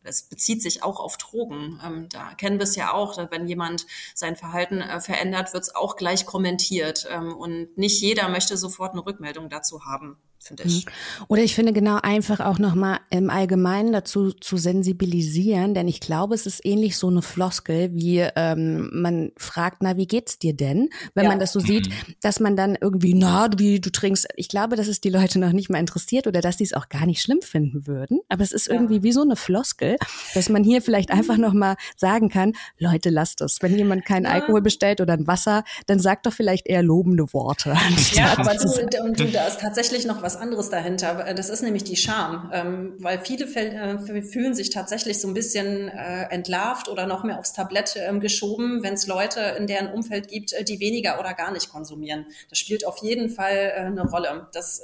[0.05, 1.79] es bezieht sich auch auf Drogen.
[1.83, 5.75] Ähm, da kennen wir es ja auch, wenn jemand sein Verhalten äh, verändert, wird es
[5.75, 7.07] auch gleich kommentiert.
[7.11, 10.85] Ähm, und nicht jeder möchte sofort eine Rückmeldung dazu haben finde ich.
[10.85, 10.91] Mhm.
[11.27, 16.35] Oder ich finde genau einfach auch nochmal im Allgemeinen dazu zu sensibilisieren, denn ich glaube,
[16.35, 20.89] es ist ähnlich so eine Floskel, wie ähm, man fragt, na, wie geht's dir denn?
[21.13, 21.31] Wenn ja.
[21.31, 21.89] man das so sieht,
[22.21, 24.27] dass man dann irgendwie, na, wie du trinkst.
[24.35, 26.89] Ich glaube, dass es die Leute noch nicht mal interessiert oder dass die es auch
[26.89, 28.19] gar nicht schlimm finden würden.
[28.29, 29.03] Aber es ist irgendwie ja.
[29.03, 29.94] wie so eine Floskel,
[30.33, 33.57] dass man hier vielleicht einfach nochmal sagen kann, Leute, lasst es.
[33.61, 34.25] Wenn jemand keinen.
[34.35, 37.75] Alkohol bestellt oder ein Wasser, dann sagt doch vielleicht eher lobende Worte.
[38.11, 41.33] Ja, aber du, und du, da ist tatsächlich noch was anderes dahinter.
[41.33, 45.89] Das ist nämlich die Scham, ähm, weil viele äh, fühlen sich tatsächlich so ein bisschen
[45.89, 50.27] äh, entlarvt oder noch mehr aufs Tablett ähm, geschoben, wenn es Leute in deren Umfeld
[50.27, 52.25] gibt, äh, die weniger oder gar nicht konsumieren.
[52.49, 54.47] Das spielt auf jeden Fall eine Rolle.
[54.53, 54.81] Das,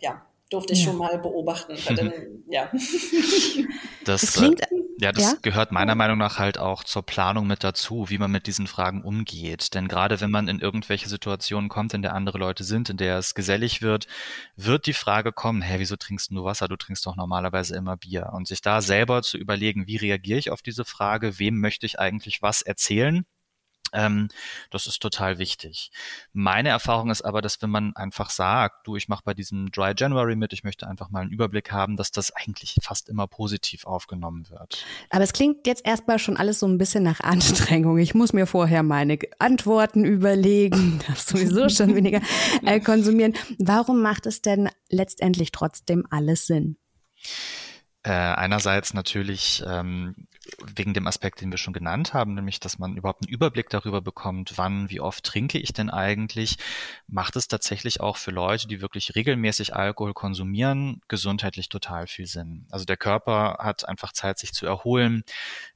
[0.00, 0.86] ja, durfte ich ja.
[0.86, 1.76] schon mal beobachten.
[1.94, 2.12] Dann,
[2.48, 2.70] ja.
[4.04, 4.66] Das, das klingt, äh,
[5.00, 5.38] ja, das ja?
[5.42, 9.02] gehört meiner Meinung nach halt auch zur Planung mit dazu, wie man mit diesen Fragen
[9.02, 9.74] umgeht.
[9.74, 13.18] Denn gerade wenn man in irgendwelche Situationen kommt, in der andere Leute sind, in der
[13.18, 14.06] es gesellig wird,
[14.54, 16.68] wird die Frage kommen, hä, wieso trinkst du Wasser?
[16.68, 18.30] Du trinkst doch normalerweise immer Bier.
[18.32, 21.40] Und sich da selber zu überlegen, wie reagiere ich auf diese Frage?
[21.40, 23.26] Wem möchte ich eigentlich was erzählen?
[23.92, 24.28] Ähm,
[24.70, 25.90] das ist total wichtig.
[26.32, 29.94] Meine Erfahrung ist aber, dass wenn man einfach sagt, du, ich mache bei diesem Dry
[29.96, 33.86] January mit, ich möchte einfach mal einen Überblick haben, dass das eigentlich fast immer positiv
[33.86, 34.84] aufgenommen wird.
[35.10, 37.98] Aber es klingt jetzt erstmal schon alles so ein bisschen nach Anstrengung.
[37.98, 42.20] Ich muss mir vorher meine Antworten überlegen, darf sowieso schon weniger
[42.64, 43.34] äh, konsumieren.
[43.58, 46.76] Warum macht es denn letztendlich trotzdem alles Sinn?
[48.02, 50.28] Äh, einerseits natürlich ähm,
[50.74, 54.00] wegen dem Aspekt, den wir schon genannt haben, nämlich, dass man überhaupt einen Überblick darüber
[54.00, 56.56] bekommt, wann, wie oft trinke ich denn eigentlich,
[57.08, 62.66] macht es tatsächlich auch für Leute, die wirklich regelmäßig Alkohol konsumieren, gesundheitlich total viel Sinn.
[62.70, 65.24] Also der Körper hat einfach Zeit, sich zu erholen.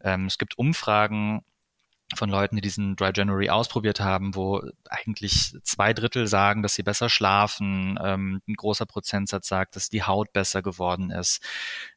[0.02, 1.42] Ähm, es gibt Umfragen,
[2.16, 6.82] von Leuten, die diesen Dry January ausprobiert haben, wo eigentlich zwei Drittel sagen, dass sie
[6.82, 7.98] besser schlafen.
[8.02, 11.40] Ähm, ein großer Prozentsatz sagt, dass die Haut besser geworden ist.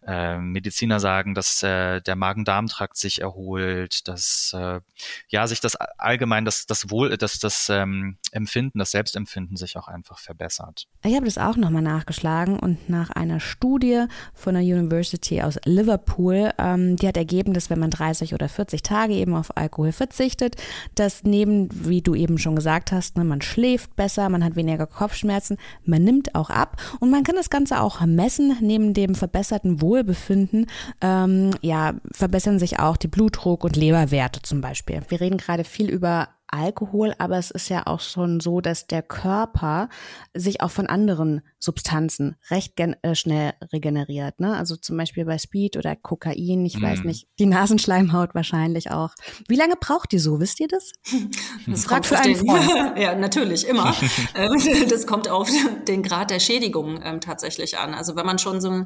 [0.05, 4.81] Ähm, Mediziner sagen, dass äh, der Magen-Darm-Trakt sich erholt, dass äh,
[5.29, 9.87] ja sich das allgemein das das Wohl, das das ähm, Empfinden, das Selbstempfinden sich auch
[9.87, 10.87] einfach verbessert.
[11.03, 16.51] Ich habe das auch nochmal nachgeschlagen und nach einer Studie von der University aus Liverpool,
[16.57, 20.55] ähm, die hat ergeben, dass wenn man 30 oder 40 Tage eben auf Alkohol verzichtet,
[20.95, 24.85] dass neben, wie du eben schon gesagt hast, ne, man schläft besser, man hat weniger
[24.85, 28.57] Kopfschmerzen, man nimmt auch ab und man kann das Ganze auch messen.
[28.61, 30.67] Neben dem verbesserten Wohlbefinden,
[31.01, 35.01] ähm, ja, verbessern sich auch die Blutdruck und Leberwerte zum Beispiel.
[35.07, 39.01] Wir reden gerade viel über Alkohol, aber es ist ja auch schon so, dass der
[39.01, 39.89] Körper
[40.33, 44.39] sich auch von anderen Substanzen recht äh, schnell regeneriert.
[44.39, 44.55] Ne?
[44.55, 46.83] Also zum Beispiel bei Speed oder Kokain, ich mm.
[46.83, 49.15] weiß nicht, die Nasenschleimhaut wahrscheinlich auch.
[49.47, 50.39] Wie lange braucht die so?
[50.39, 50.91] Wisst ihr das?
[51.65, 52.97] Das fragt für einen Freund.
[52.97, 53.93] ja, natürlich, immer.
[54.35, 55.49] Ähm, das kommt auf
[55.87, 57.93] den Grad der Schädigung ähm, tatsächlich an.
[57.93, 58.83] Also wenn man schon so äh,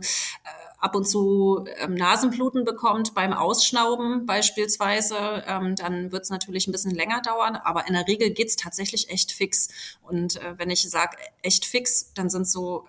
[0.77, 6.71] ab und zu ähm, Nasenbluten bekommt beim Ausschnauben beispielsweise, ähm, dann wird es natürlich ein
[6.71, 9.69] bisschen länger dauern, aber in der Regel geht's tatsächlich echt fix.
[10.01, 12.85] Und äh, wenn ich sage echt fix, dann sind so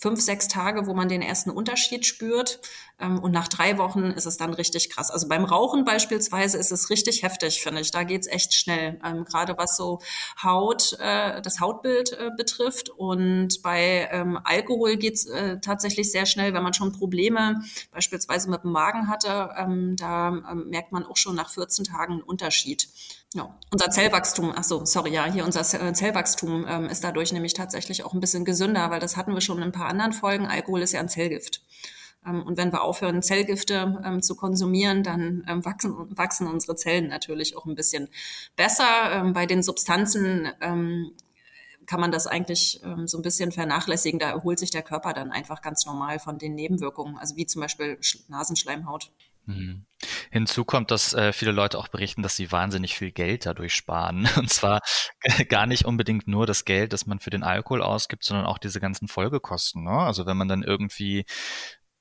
[0.00, 2.60] fünf, sechs Tage, wo man den ersten Unterschied spürt.
[3.00, 5.10] Ähm, und nach drei Wochen ist es dann richtig krass.
[5.10, 7.90] Also beim Rauchen beispielsweise ist es richtig heftig, finde ich.
[7.90, 10.00] Da geht's echt schnell, ähm, gerade was so
[10.42, 12.90] Haut, äh, das Hautbild äh, betrifft.
[12.90, 18.64] Und bei ähm, Alkohol geht's äh, tatsächlich sehr schnell, wenn man schon Probleme beispielsweise mit
[18.64, 19.50] dem Magen hatte.
[19.56, 22.88] Ähm, da ähm, merkt man auch schon nach 14 Tagen einen Unterschied.
[23.32, 27.54] Ja, unser Zellwachstum, ach so, sorry, ja, hier unser äh, Zellwachstum ähm, ist dadurch nämlich
[27.54, 30.46] tatsächlich auch ein bisschen gesünder, weil das hatten wir schon in ein paar anderen Folgen.
[30.46, 31.62] Alkohol ist ja ein Zellgift.
[32.26, 37.08] Ähm, und wenn wir aufhören, Zellgifte ähm, zu konsumieren, dann ähm, wachsen, wachsen unsere Zellen
[37.08, 38.08] natürlich auch ein bisschen
[38.56, 39.12] besser.
[39.12, 41.12] Ähm, bei den Substanzen ähm,
[41.86, 44.20] kann man das eigentlich ähm, so ein bisschen vernachlässigen.
[44.20, 47.62] Da erholt sich der Körper dann einfach ganz normal von den Nebenwirkungen, also wie zum
[47.62, 49.10] Beispiel Nasenschleimhaut.
[49.46, 49.84] Mhm.
[50.30, 54.28] Hinzu kommt, dass äh, viele Leute auch berichten, dass sie wahnsinnig viel Geld dadurch sparen.
[54.36, 54.80] Und zwar
[55.48, 58.80] gar nicht unbedingt nur das Geld, das man für den Alkohol ausgibt, sondern auch diese
[58.80, 59.84] ganzen Folgekosten.
[59.84, 59.90] Ne?
[59.90, 61.24] Also wenn man dann irgendwie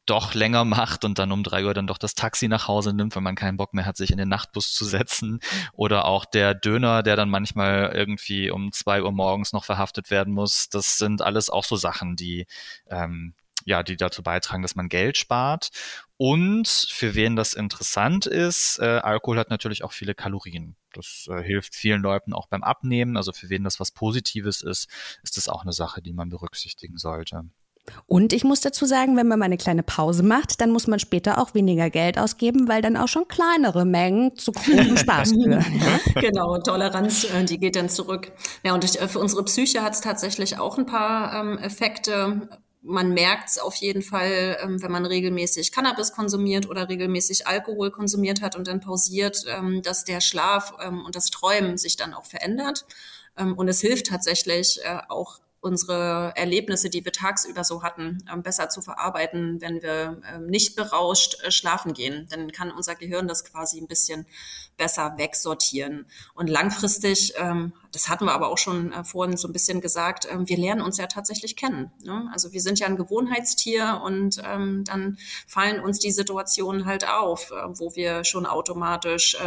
[0.09, 3.15] doch länger macht und dann um drei Uhr dann doch das Taxi nach Hause nimmt,
[3.15, 5.39] wenn man keinen Bock mehr hat, sich in den Nachtbus zu setzen.
[5.73, 10.33] Oder auch der Döner, der dann manchmal irgendwie um zwei Uhr morgens noch verhaftet werden
[10.33, 10.69] muss.
[10.69, 12.45] Das sind alles auch so Sachen, die
[12.89, 13.33] ähm,
[13.65, 15.69] ja, die dazu beitragen, dass man Geld spart.
[16.17, 20.75] Und für wen das interessant ist, äh, Alkohol hat natürlich auch viele Kalorien.
[20.91, 23.15] Das äh, hilft vielen Leuten auch beim Abnehmen.
[23.15, 24.89] Also für wen das was Positives ist,
[25.23, 27.45] ist das auch eine Sache, die man berücksichtigen sollte.
[28.07, 30.99] Und ich muss dazu sagen, wenn man mal eine kleine Pause macht, dann muss man
[30.99, 35.65] später auch weniger Geld ausgeben, weil dann auch schon kleinere Mengen zu großem Spaß führen.
[36.15, 38.31] genau, Toleranz, äh, die geht dann zurück.
[38.63, 42.49] Ja, und äh, für unsere Psyche hat es tatsächlich auch ein paar ähm, Effekte
[42.81, 47.91] man merkt es auf jeden Fall, ähm, wenn man regelmäßig Cannabis konsumiert oder regelmäßig Alkohol
[47.91, 52.25] konsumiert hat und dann pausiert, ähm, dass der Schlaf und das Träumen sich dann auch
[52.25, 52.85] verändert.
[53.35, 58.69] Und es hilft tatsächlich äh, auch unsere Erlebnisse, die wir tagsüber so hatten, ähm, besser
[58.69, 62.27] zu verarbeiten, wenn wir ähm, nicht berauscht äh, schlafen gehen.
[62.29, 64.25] Dann kann unser Gehirn das quasi ein bisschen
[64.77, 66.05] besser wegsortieren.
[66.33, 70.27] Und langfristig, ähm, das hatten wir aber auch schon äh, vorhin so ein bisschen gesagt,
[70.31, 71.91] wir lernen uns ja tatsächlich kennen.
[72.03, 72.29] Ne?
[72.33, 77.55] Also wir sind ja ein Gewohnheitstier und dann fallen uns die Situationen halt auf, äh,
[77.79, 79.37] wo wir schon automatisch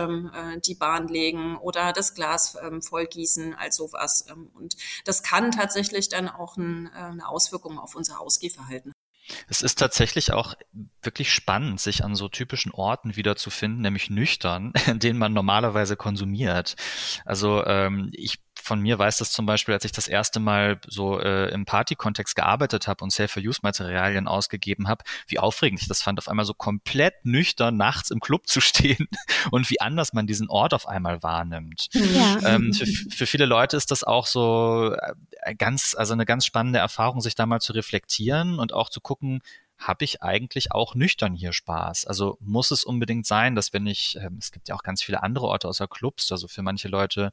[0.65, 4.27] die Bahn legen oder das Glas vollgießen als sowas.
[4.55, 8.93] Und das kann tatsächlich dann auch ein, äh, eine Auswirkung auf unser Ausgehverhalten
[9.49, 10.55] es ist tatsächlich auch
[11.03, 16.77] wirklich spannend, sich an so typischen Orten wiederzufinden, nämlich nüchtern, in denen man normalerweise konsumiert.
[17.25, 21.19] Also ähm, ich von mir weiß das zum Beispiel, als ich das erste Mal so
[21.19, 26.29] äh, im Party-Kontext gearbeitet habe und Safe-for-Use-Materialien ausgegeben habe, wie aufregend ich das fand, auf
[26.29, 29.09] einmal so komplett nüchtern nachts im Club zu stehen
[29.51, 31.89] und wie anders man diesen Ort auf einmal wahrnimmt.
[31.93, 32.39] Ja.
[32.45, 34.95] Ähm, für, für viele Leute ist das auch so
[35.43, 39.01] äh, ganz, also eine ganz spannende Erfahrung, sich da mal zu reflektieren und auch zu
[39.01, 39.43] gucken,
[39.87, 42.07] habe ich eigentlich auch nüchtern hier Spaß?
[42.07, 45.23] Also muss es unbedingt sein, dass wenn ich, äh, es gibt ja auch ganz viele
[45.23, 47.31] andere Orte außer Clubs, also für manche Leute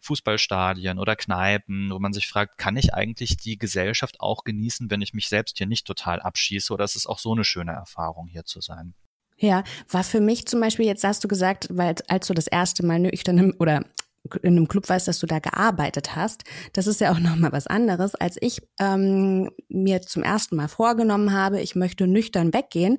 [0.00, 5.02] Fußballstadien oder Kneipen, wo man sich fragt, kann ich eigentlich die Gesellschaft auch genießen, wenn
[5.02, 6.72] ich mich selbst hier nicht total abschieße?
[6.72, 8.94] Oder ist es auch so eine schöne Erfahrung, hier zu sein?
[9.38, 12.84] Ja, war für mich zum Beispiel, jetzt hast du gesagt, weil als du das erste
[12.86, 13.84] Mal nüchtern oder
[14.42, 17.66] in einem Club weißt, dass du da gearbeitet hast, das ist ja auch nochmal was
[17.66, 22.98] anderes, als ich ähm, mir zum ersten Mal vorgenommen habe, ich möchte nüchtern weggehen,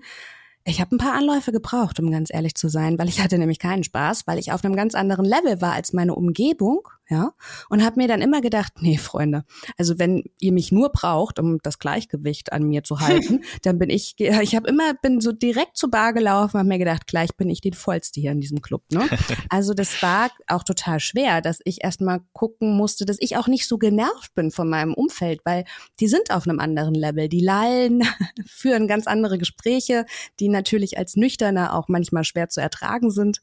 [0.67, 3.57] ich habe ein paar Anläufe gebraucht, um ganz ehrlich zu sein, weil ich hatte nämlich
[3.59, 7.31] keinen Spaß, weil ich auf einem ganz anderen Level war als meine Umgebung, ja,
[7.69, 9.45] und habe mir dann immer gedacht, nee, Freunde,
[9.77, 13.89] also wenn ihr mich nur braucht, um das Gleichgewicht an mir zu halten, dann bin
[13.89, 17.49] ich, ich habe immer bin so direkt zur Bar gelaufen, habe mir gedacht, gleich bin
[17.49, 19.07] ich die vollste hier in diesem Club, ne?
[19.49, 23.67] Also das war auch total schwer, dass ich erstmal gucken musste, dass ich auch nicht
[23.67, 25.63] so genervt bin von meinem Umfeld, weil
[25.99, 28.03] die sind auf einem anderen Level, die lallen,
[28.45, 30.05] führen ganz andere Gespräche,
[30.39, 33.41] die natürlich als Nüchterner auch manchmal schwer zu ertragen sind.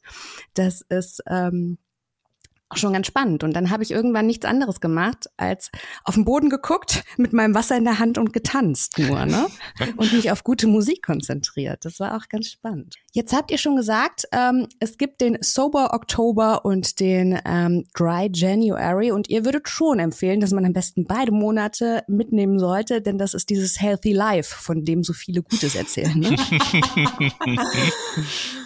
[0.53, 1.77] Das ist ähm,
[2.75, 3.43] auch schon ganz spannend.
[3.43, 5.71] Und dann habe ich irgendwann nichts anderes gemacht, als
[6.03, 9.47] auf den Boden geguckt, mit meinem Wasser in der Hand und getanzt nur, ne?
[9.97, 11.85] Und mich auf gute Musik konzentriert.
[11.85, 12.95] Das war auch ganz spannend.
[13.13, 18.29] Jetzt habt ihr schon gesagt, ähm, es gibt den Sober Oktober und den ähm, Dry
[18.33, 19.11] January.
[19.11, 23.33] Und ihr würdet schon empfehlen, dass man am besten beide Monate mitnehmen sollte, denn das
[23.33, 26.17] ist dieses Healthy Life, von dem so viele Gutes erzählen.
[26.19, 26.35] Ne?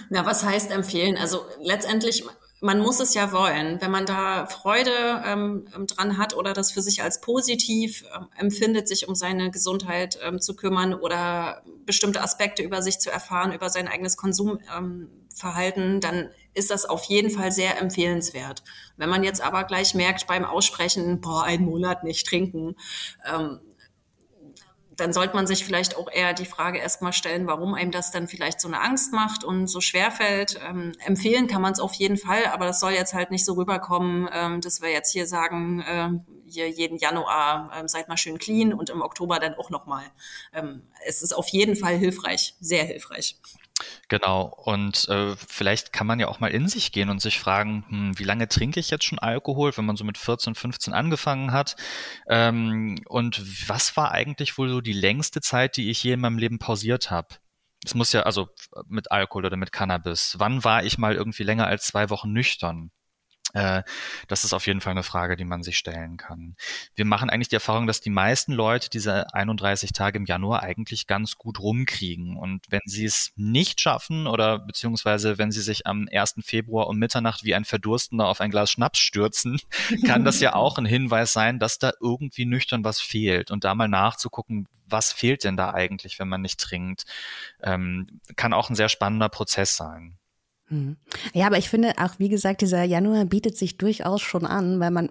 [0.09, 1.17] Na, was heißt empfehlen?
[1.17, 2.23] Also letztendlich
[2.61, 3.81] man muss es ja wollen.
[3.81, 8.87] Wenn man da Freude ähm, dran hat oder das für sich als positiv ähm, empfindet,
[8.87, 13.69] sich um seine Gesundheit ähm, zu kümmern oder bestimmte Aspekte über sich zu erfahren, über
[13.69, 18.63] sein eigenes Konsumverhalten, ähm, dann ist das auf jeden Fall sehr empfehlenswert.
[18.97, 22.75] Wenn man jetzt aber gleich merkt beim Aussprechen, boah, einen Monat nicht trinken,
[23.25, 23.59] ähm,
[24.99, 28.27] dann sollte man sich vielleicht auch eher die Frage erstmal stellen, warum einem das dann
[28.27, 30.59] vielleicht so eine Angst macht und so schwer fällt.
[30.67, 33.53] Ähm, empfehlen kann man es auf jeden Fall, aber das soll jetzt halt nicht so
[33.53, 36.09] rüberkommen, ähm, dass wir jetzt hier sagen, äh,
[36.45, 40.03] hier jeden Januar ähm, seid mal schön clean und im Oktober dann auch nochmal.
[40.53, 43.37] Ähm, es ist auf jeden Fall hilfreich, sehr hilfreich.
[44.09, 44.51] Genau.
[44.65, 48.17] Und äh, vielleicht kann man ja auch mal in sich gehen und sich fragen, hm,
[48.19, 51.75] wie lange trinke ich jetzt schon Alkohol, wenn man so mit 14, 15 angefangen hat?
[52.27, 56.39] Ähm, und was war eigentlich wohl so die längste Zeit, die ich je in meinem
[56.39, 57.35] Leben pausiert habe?
[57.85, 58.49] Es muss ja, also
[58.87, 60.35] mit Alkohol oder mit Cannabis.
[60.39, 62.91] Wann war ich mal irgendwie länger als zwei Wochen nüchtern?
[63.53, 63.83] Äh,
[64.27, 66.55] das ist auf jeden Fall eine Frage, die man sich stellen kann.
[66.95, 71.07] Wir machen eigentlich die Erfahrung, dass die meisten Leute diese 31 Tage im Januar eigentlich
[71.07, 72.37] ganz gut rumkriegen.
[72.37, 76.35] Und wenn sie es nicht schaffen oder beziehungsweise wenn sie sich am 1.
[76.41, 79.59] Februar um Mitternacht wie ein Verdurstender auf ein Glas Schnaps stürzen,
[80.05, 83.51] kann das ja auch ein Hinweis sein, dass da irgendwie nüchtern was fehlt.
[83.51, 87.05] Und da mal nachzugucken, was fehlt denn da eigentlich, wenn man nicht trinkt,
[87.61, 90.18] ähm, kann auch ein sehr spannender Prozess sein.
[90.69, 90.97] Mhm.
[91.33, 94.91] Ja, aber ich finde auch, wie gesagt, dieser Januar bietet sich durchaus schon an, weil
[94.91, 95.09] man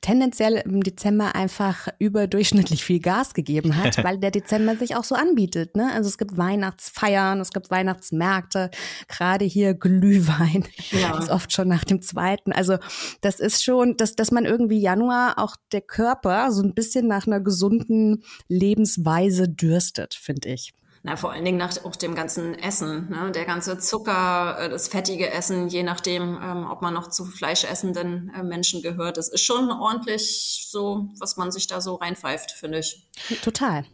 [0.00, 5.14] tendenziell im Dezember einfach überdurchschnittlich viel Gas gegeben hat, weil der Dezember sich auch so
[5.14, 5.76] anbietet.
[5.76, 5.90] Ne?
[5.92, 8.70] Also es gibt Weihnachtsfeiern, es gibt Weihnachtsmärkte,
[9.08, 11.18] gerade hier Glühwein ja.
[11.18, 12.52] ist oft schon nach dem zweiten.
[12.52, 12.78] Also
[13.20, 17.26] das ist schon, dass, dass man irgendwie Januar auch der Körper so ein bisschen nach
[17.26, 20.72] einer gesunden Lebensweise dürstet, finde ich.
[21.02, 23.30] Na, vor allen Dingen nach auch dem ganzen Essen, ne?
[23.30, 28.32] der ganze Zucker, äh, das fettige Essen, je nachdem, ähm, ob man noch zu fleischessenden
[28.34, 29.16] äh, Menschen gehört.
[29.16, 33.08] Das ist schon ordentlich so, was man sich da so reinpfeift, finde ich.
[33.42, 33.84] Total.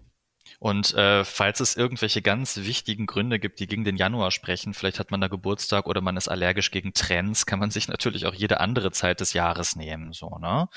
[0.64, 4.98] Und äh, falls es irgendwelche ganz wichtigen Gründe gibt, die gegen den Januar sprechen, vielleicht
[4.98, 8.32] hat man da Geburtstag oder man ist allergisch gegen Trends, kann man sich natürlich auch
[8.32, 10.14] jede andere Zeit des Jahres nehmen.
[10.14, 10.70] So, ne?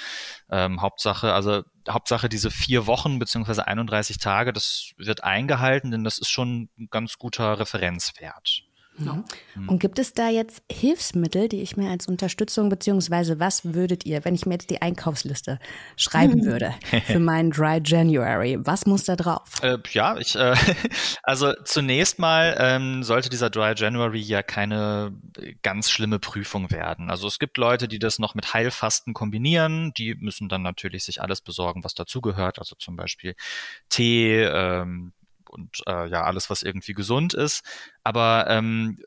[0.50, 6.18] Ähm, Hauptsache, also Hauptsache diese vier Wochen beziehungsweise 31 Tage, das wird eingehalten, denn das
[6.18, 8.67] ist schon ein ganz guter Referenzwert.
[8.98, 9.70] Mhm.
[9.70, 14.26] Und gibt es da jetzt Hilfsmittel, die ich mir als Unterstützung, beziehungsweise was würdet ihr,
[14.26, 15.60] wenn ich mir jetzt die Einkaufsliste
[15.96, 16.74] schreiben würde
[17.06, 19.62] für meinen Dry January, was muss da drauf?
[19.62, 20.56] Äh, ja, ich, äh,
[21.24, 25.14] also zunächst mal ähm, sollte dieser Dry January ja keine
[25.62, 27.10] ganz schlimme Prüfung werden.
[27.10, 31.22] Also es gibt Leute, die das noch mit Heilfasten kombinieren, die müssen dann natürlich sich
[31.22, 33.36] alles besorgen, was dazugehört, also zum Beispiel
[33.90, 35.14] Tee, ähm,
[35.50, 37.64] und äh, ja, alles, was irgendwie gesund ist.
[38.04, 39.00] Aber ähm,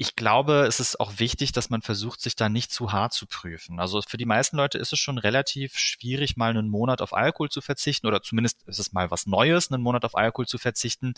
[0.00, 3.26] ich glaube, es ist auch wichtig, dass man versucht, sich da nicht zu hart zu
[3.26, 3.78] prüfen.
[3.78, 7.50] Also für die meisten Leute ist es schon relativ schwierig, mal einen Monat auf Alkohol
[7.50, 11.12] zu verzichten oder zumindest ist es mal was Neues, einen Monat auf Alkohol zu verzichten.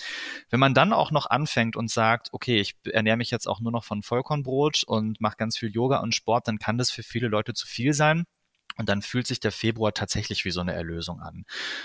[0.51, 3.71] Wenn man dann auch noch anfängt und sagt, okay, ich ernähre mich jetzt auch nur
[3.71, 7.29] noch von Vollkornbrot und mache ganz viel Yoga und Sport, dann kann das für viele
[7.29, 8.25] Leute zu viel sein.
[8.77, 11.45] Und dann fühlt sich der Februar tatsächlich wie so eine Erlösung an.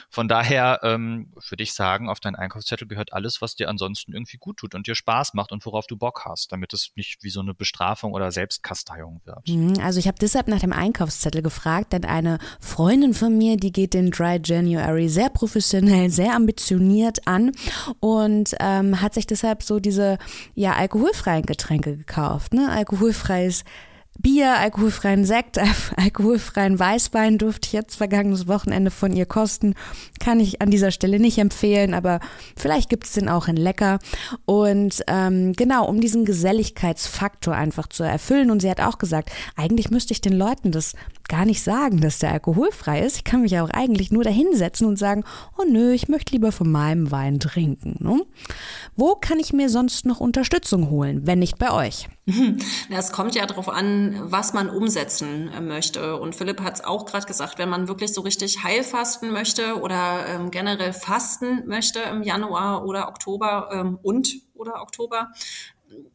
[0.09, 4.37] Von daher ähm, würde ich sagen, auf deinen Einkaufszettel gehört alles, was dir ansonsten irgendwie
[4.37, 7.29] gut tut und dir Spaß macht und worauf du Bock hast, damit es nicht wie
[7.29, 9.47] so eine Bestrafung oder Selbstkasteiung wird.
[9.47, 13.71] Mhm, also ich habe deshalb nach dem Einkaufszettel gefragt, denn eine Freundin von mir, die
[13.71, 17.51] geht den Dry January sehr professionell, sehr ambitioniert an
[17.99, 20.17] und ähm, hat sich deshalb so diese
[20.55, 22.69] ja alkoholfreien Getränke gekauft, ne?
[22.71, 23.63] Alkoholfreies
[24.19, 25.59] Bier, alkoholfreien Sekt,
[25.97, 29.75] alkoholfreien Weißwein durfte ich jetzt vergangenes Wochenende von ihr kosten.
[30.19, 32.19] Kann ich an dieser Stelle nicht empfehlen, aber
[32.55, 33.99] vielleicht gibt es den auch in lecker.
[34.45, 38.51] Und ähm, genau, um diesen Geselligkeitsfaktor einfach zu erfüllen.
[38.51, 40.93] Und sie hat auch gesagt, eigentlich müsste ich den Leuten das
[41.27, 43.17] gar nicht sagen, dass der alkoholfrei ist.
[43.17, 45.23] Ich kann mich auch eigentlich nur dahinsetzen und sagen,
[45.57, 47.97] oh nö, ich möchte lieber von meinem Wein trinken.
[47.99, 48.21] Ne?
[48.95, 52.07] Wo kann ich mir sonst noch Unterstützung holen, wenn nicht bei euch?
[52.89, 56.17] Es kommt ja darauf an, was man umsetzen äh, möchte.
[56.17, 60.25] Und Philipp hat es auch gerade gesagt, wenn man wirklich so richtig heilfasten möchte oder
[60.27, 65.29] ähm, generell fasten möchte im Januar oder Oktober ähm, und oder Oktober,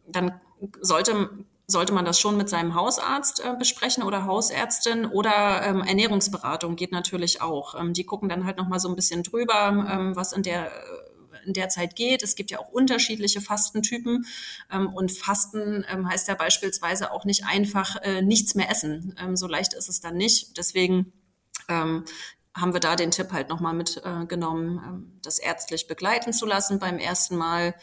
[0.06, 0.40] dann
[0.80, 1.30] sollte
[1.68, 6.92] sollte man das schon mit seinem Hausarzt äh, besprechen oder Hausärztin oder ähm, Ernährungsberatung geht
[6.92, 7.74] natürlich auch.
[7.80, 10.70] Ähm, die gucken dann halt noch mal so ein bisschen drüber, ähm, was in der
[11.44, 12.22] in der Zeit geht.
[12.22, 14.26] Es gibt ja auch unterschiedliche Fastentypen
[14.70, 19.14] ähm, und Fasten ähm, heißt ja beispielsweise auch nicht einfach äh, nichts mehr essen.
[19.18, 20.56] Ähm, so leicht ist es dann nicht.
[20.56, 21.12] Deswegen
[21.68, 26.98] haben wir da den Tipp halt nochmal mitgenommen, äh, das ärztlich begleiten zu lassen beim
[26.98, 27.74] ersten Mal.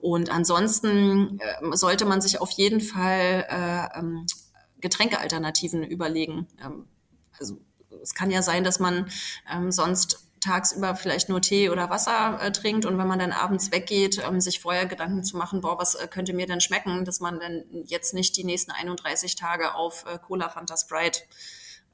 [0.00, 1.40] Und ansonsten
[1.72, 4.02] sollte man sich auf jeden Fall äh,
[4.80, 6.46] Getränkealternativen überlegen.
[7.38, 7.58] Also
[8.02, 9.10] es kann ja sein, dass man
[9.70, 14.22] sonst tagsüber vielleicht nur Tee oder Wasser äh, trinkt und wenn man dann abends weggeht,
[14.26, 17.40] ähm, sich vorher Gedanken zu machen, boah, was äh, könnte mir denn schmecken, dass man
[17.40, 21.20] dann jetzt nicht die nächsten 31 Tage auf äh, Cola, Fanta, Sprite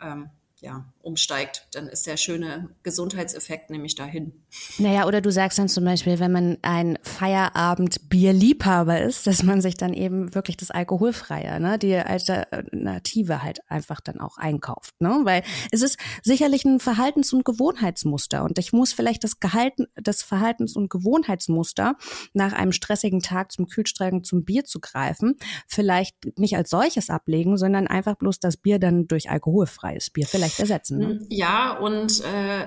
[0.01, 0.31] ähm,
[0.63, 4.33] ja, umsteigt, dann ist der schöne Gesundheitseffekt nämlich dahin.
[4.79, 9.77] Naja, oder du sagst dann zum Beispiel, wenn man ein Feierabend-Bierliebhaber ist, dass man sich
[9.77, 15.43] dann eben wirklich das Alkoholfreie, ne, die Alternative halt einfach dann auch einkauft, ne, weil
[15.73, 20.77] es ist sicherlich ein Verhaltens- und Gewohnheitsmuster und ich muss vielleicht das Gehalten, das Verhaltens-
[20.77, 21.97] und Gewohnheitsmuster
[22.35, 25.37] nach einem stressigen Tag zum Kühlstrecken zum Bier zu greifen,
[25.67, 30.52] vielleicht nicht als solches ablegen, sondern einfach bloß das Bier dann durch alkoholfreies Bier vielleicht
[30.53, 30.99] vielleicht ersetzen.
[30.99, 31.27] Ne?
[31.29, 32.67] Ja, und äh,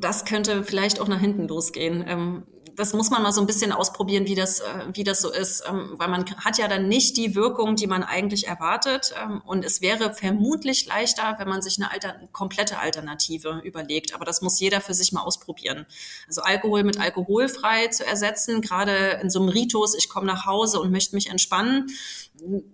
[0.00, 2.04] das könnte vielleicht auch nach hinten losgehen.
[2.06, 2.42] Ähm,
[2.78, 5.64] das muss man mal so ein bisschen ausprobieren, wie das, äh, wie das so ist,
[5.68, 9.12] ähm, weil man hat ja dann nicht die Wirkung, die man eigentlich erwartet.
[9.20, 14.14] Ähm, und es wäre vermutlich leichter, wenn man sich eine alter, komplette Alternative überlegt.
[14.14, 15.86] Aber das muss jeder für sich mal ausprobieren.
[16.28, 20.80] Also Alkohol mit alkoholfrei zu ersetzen, gerade in so einem Ritus, ich komme nach Hause
[20.80, 21.88] und möchte mich entspannen.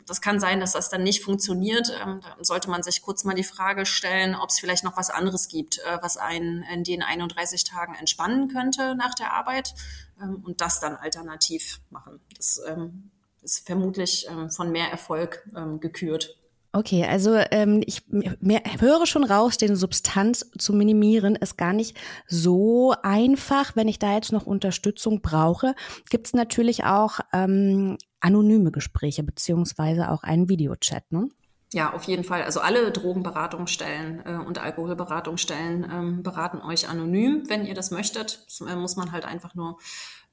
[0.06, 1.90] Das kann sein, dass das dann nicht funktioniert.
[2.02, 5.10] Ähm, dann sollte man sich kurz mal die Frage stellen, ob es vielleicht noch was
[5.10, 9.74] anderes gibt, äh, was einen in den 31 Tagen entspannen könnte nach der Arbeit
[10.20, 12.20] ähm, und das dann alternativ machen.
[12.36, 13.10] Das ähm,
[13.42, 16.36] ist vermutlich ähm, von mehr Erfolg ähm, gekürt.
[16.74, 21.96] Okay, also ähm, ich mehr, höre schon raus, den Substanz zu minimieren ist gar nicht
[22.26, 23.76] so einfach.
[23.76, 25.76] Wenn ich da jetzt noch Unterstützung brauche,
[26.10, 31.04] gibt es natürlich auch ähm, anonyme Gespräche beziehungsweise auch einen Videochat.
[31.12, 31.28] Ne?
[31.72, 32.42] Ja, auf jeden Fall.
[32.42, 38.44] Also alle Drogenberatungsstellen äh, und Alkoholberatungsstellen ähm, beraten euch anonym, wenn ihr das möchtet.
[38.46, 39.78] Das äh, muss man halt einfach nur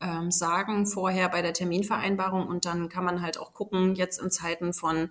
[0.01, 4.31] ähm, sagen vorher bei der Terminvereinbarung und dann kann man halt auch gucken, jetzt in
[4.31, 5.09] Zeiten von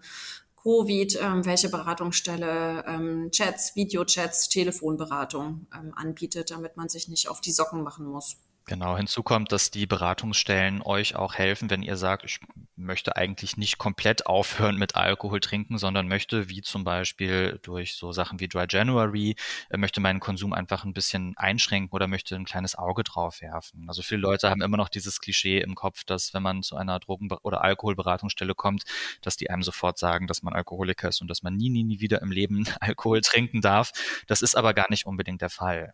[0.62, 7.40] Covid, ähm, welche Beratungsstelle ähm, Chats, Videochats, Telefonberatung ähm, anbietet, damit man sich nicht auf
[7.40, 8.36] die Socken machen muss.
[8.66, 12.38] Genau, hinzu kommt, dass die Beratungsstellen euch auch helfen, wenn ihr sagt, ich
[12.76, 18.12] möchte eigentlich nicht komplett aufhören mit Alkohol trinken, sondern möchte, wie zum Beispiel durch so
[18.12, 19.34] Sachen wie Dry January,
[19.70, 23.86] äh, möchte meinen Konsum einfach ein bisschen einschränken oder möchte ein kleines Auge drauf werfen.
[23.88, 27.00] Also viele Leute haben immer noch dieses Klischee im Kopf, dass wenn man zu einer
[27.00, 28.84] Drogen- oder Alkoholberatungsstelle kommt,
[29.22, 32.00] dass die einem sofort sagen, dass man Alkoholiker ist und dass man nie, nie, nie
[32.00, 33.92] wieder im Leben Alkohol trinken darf.
[34.28, 35.92] Das ist aber gar nicht unbedingt der Fall.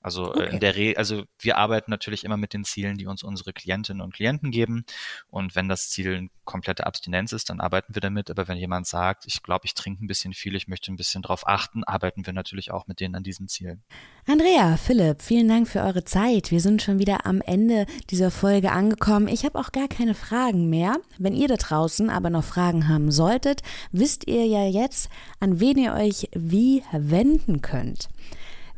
[0.00, 0.44] Also okay.
[0.44, 3.52] äh, in der Re also wir arbeiten natürlich immer mit den Zielen, die uns unsere
[3.52, 4.84] Klientinnen und Klienten geben.
[5.28, 8.30] Und wenn das Ziel eine komplette Abstinenz ist, dann arbeiten wir damit.
[8.30, 11.22] Aber wenn jemand sagt, ich glaube, ich trinke ein bisschen viel, ich möchte ein bisschen
[11.22, 13.82] drauf achten, arbeiten wir natürlich auch mit denen an diesen Zielen.
[14.26, 16.50] Andrea, Philipp, vielen Dank für eure Zeit.
[16.50, 19.28] Wir sind schon wieder am Ende dieser Folge angekommen.
[19.28, 20.96] Ich habe auch gar keine Fragen mehr.
[21.18, 25.76] Wenn ihr da draußen aber noch Fragen haben solltet, wisst ihr ja jetzt, an wen
[25.76, 28.08] ihr euch wie wenden könnt.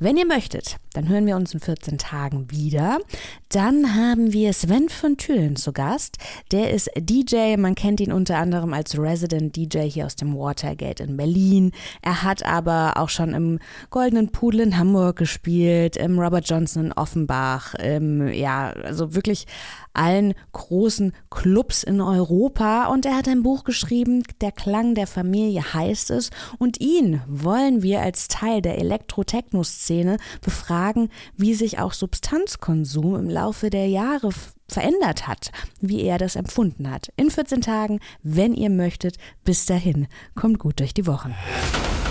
[0.03, 2.99] Wenn ihr möchtet, dann hören wir uns in 14 Tagen wieder.
[3.49, 6.19] Dann haben wir Sven von Thülen zu Gast.
[6.53, 11.03] Der ist DJ, man kennt ihn unter anderem als Resident DJ hier aus dem Watergate
[11.03, 11.73] in Berlin.
[12.03, 13.59] Er hat aber auch schon im
[13.91, 19.47] Goldenen Pudel in Hamburg gespielt, im Robert Johnson in Offenbach, im, ja, also wirklich
[19.93, 25.75] allen großen Clubs in Europa und er hat ein Buch geschrieben, Der Klang der Familie
[25.75, 30.80] heißt es und ihn wollen wir als Teil der Elektro-Techno-Szene befragen,
[31.37, 34.31] wie sich auch Substanzkonsum im Laufe der Jahre
[34.69, 35.51] verändert hat,
[35.81, 37.09] wie er das empfunden hat.
[37.17, 41.35] In 14 Tagen, wenn ihr möchtet, bis dahin, kommt gut durch die Wochen.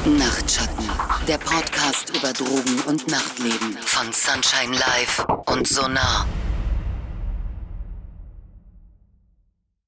[0.05, 0.86] Nachtschatten,
[1.28, 6.26] der Podcast über Drogen und Nachtleben von Sunshine Live und Sonar.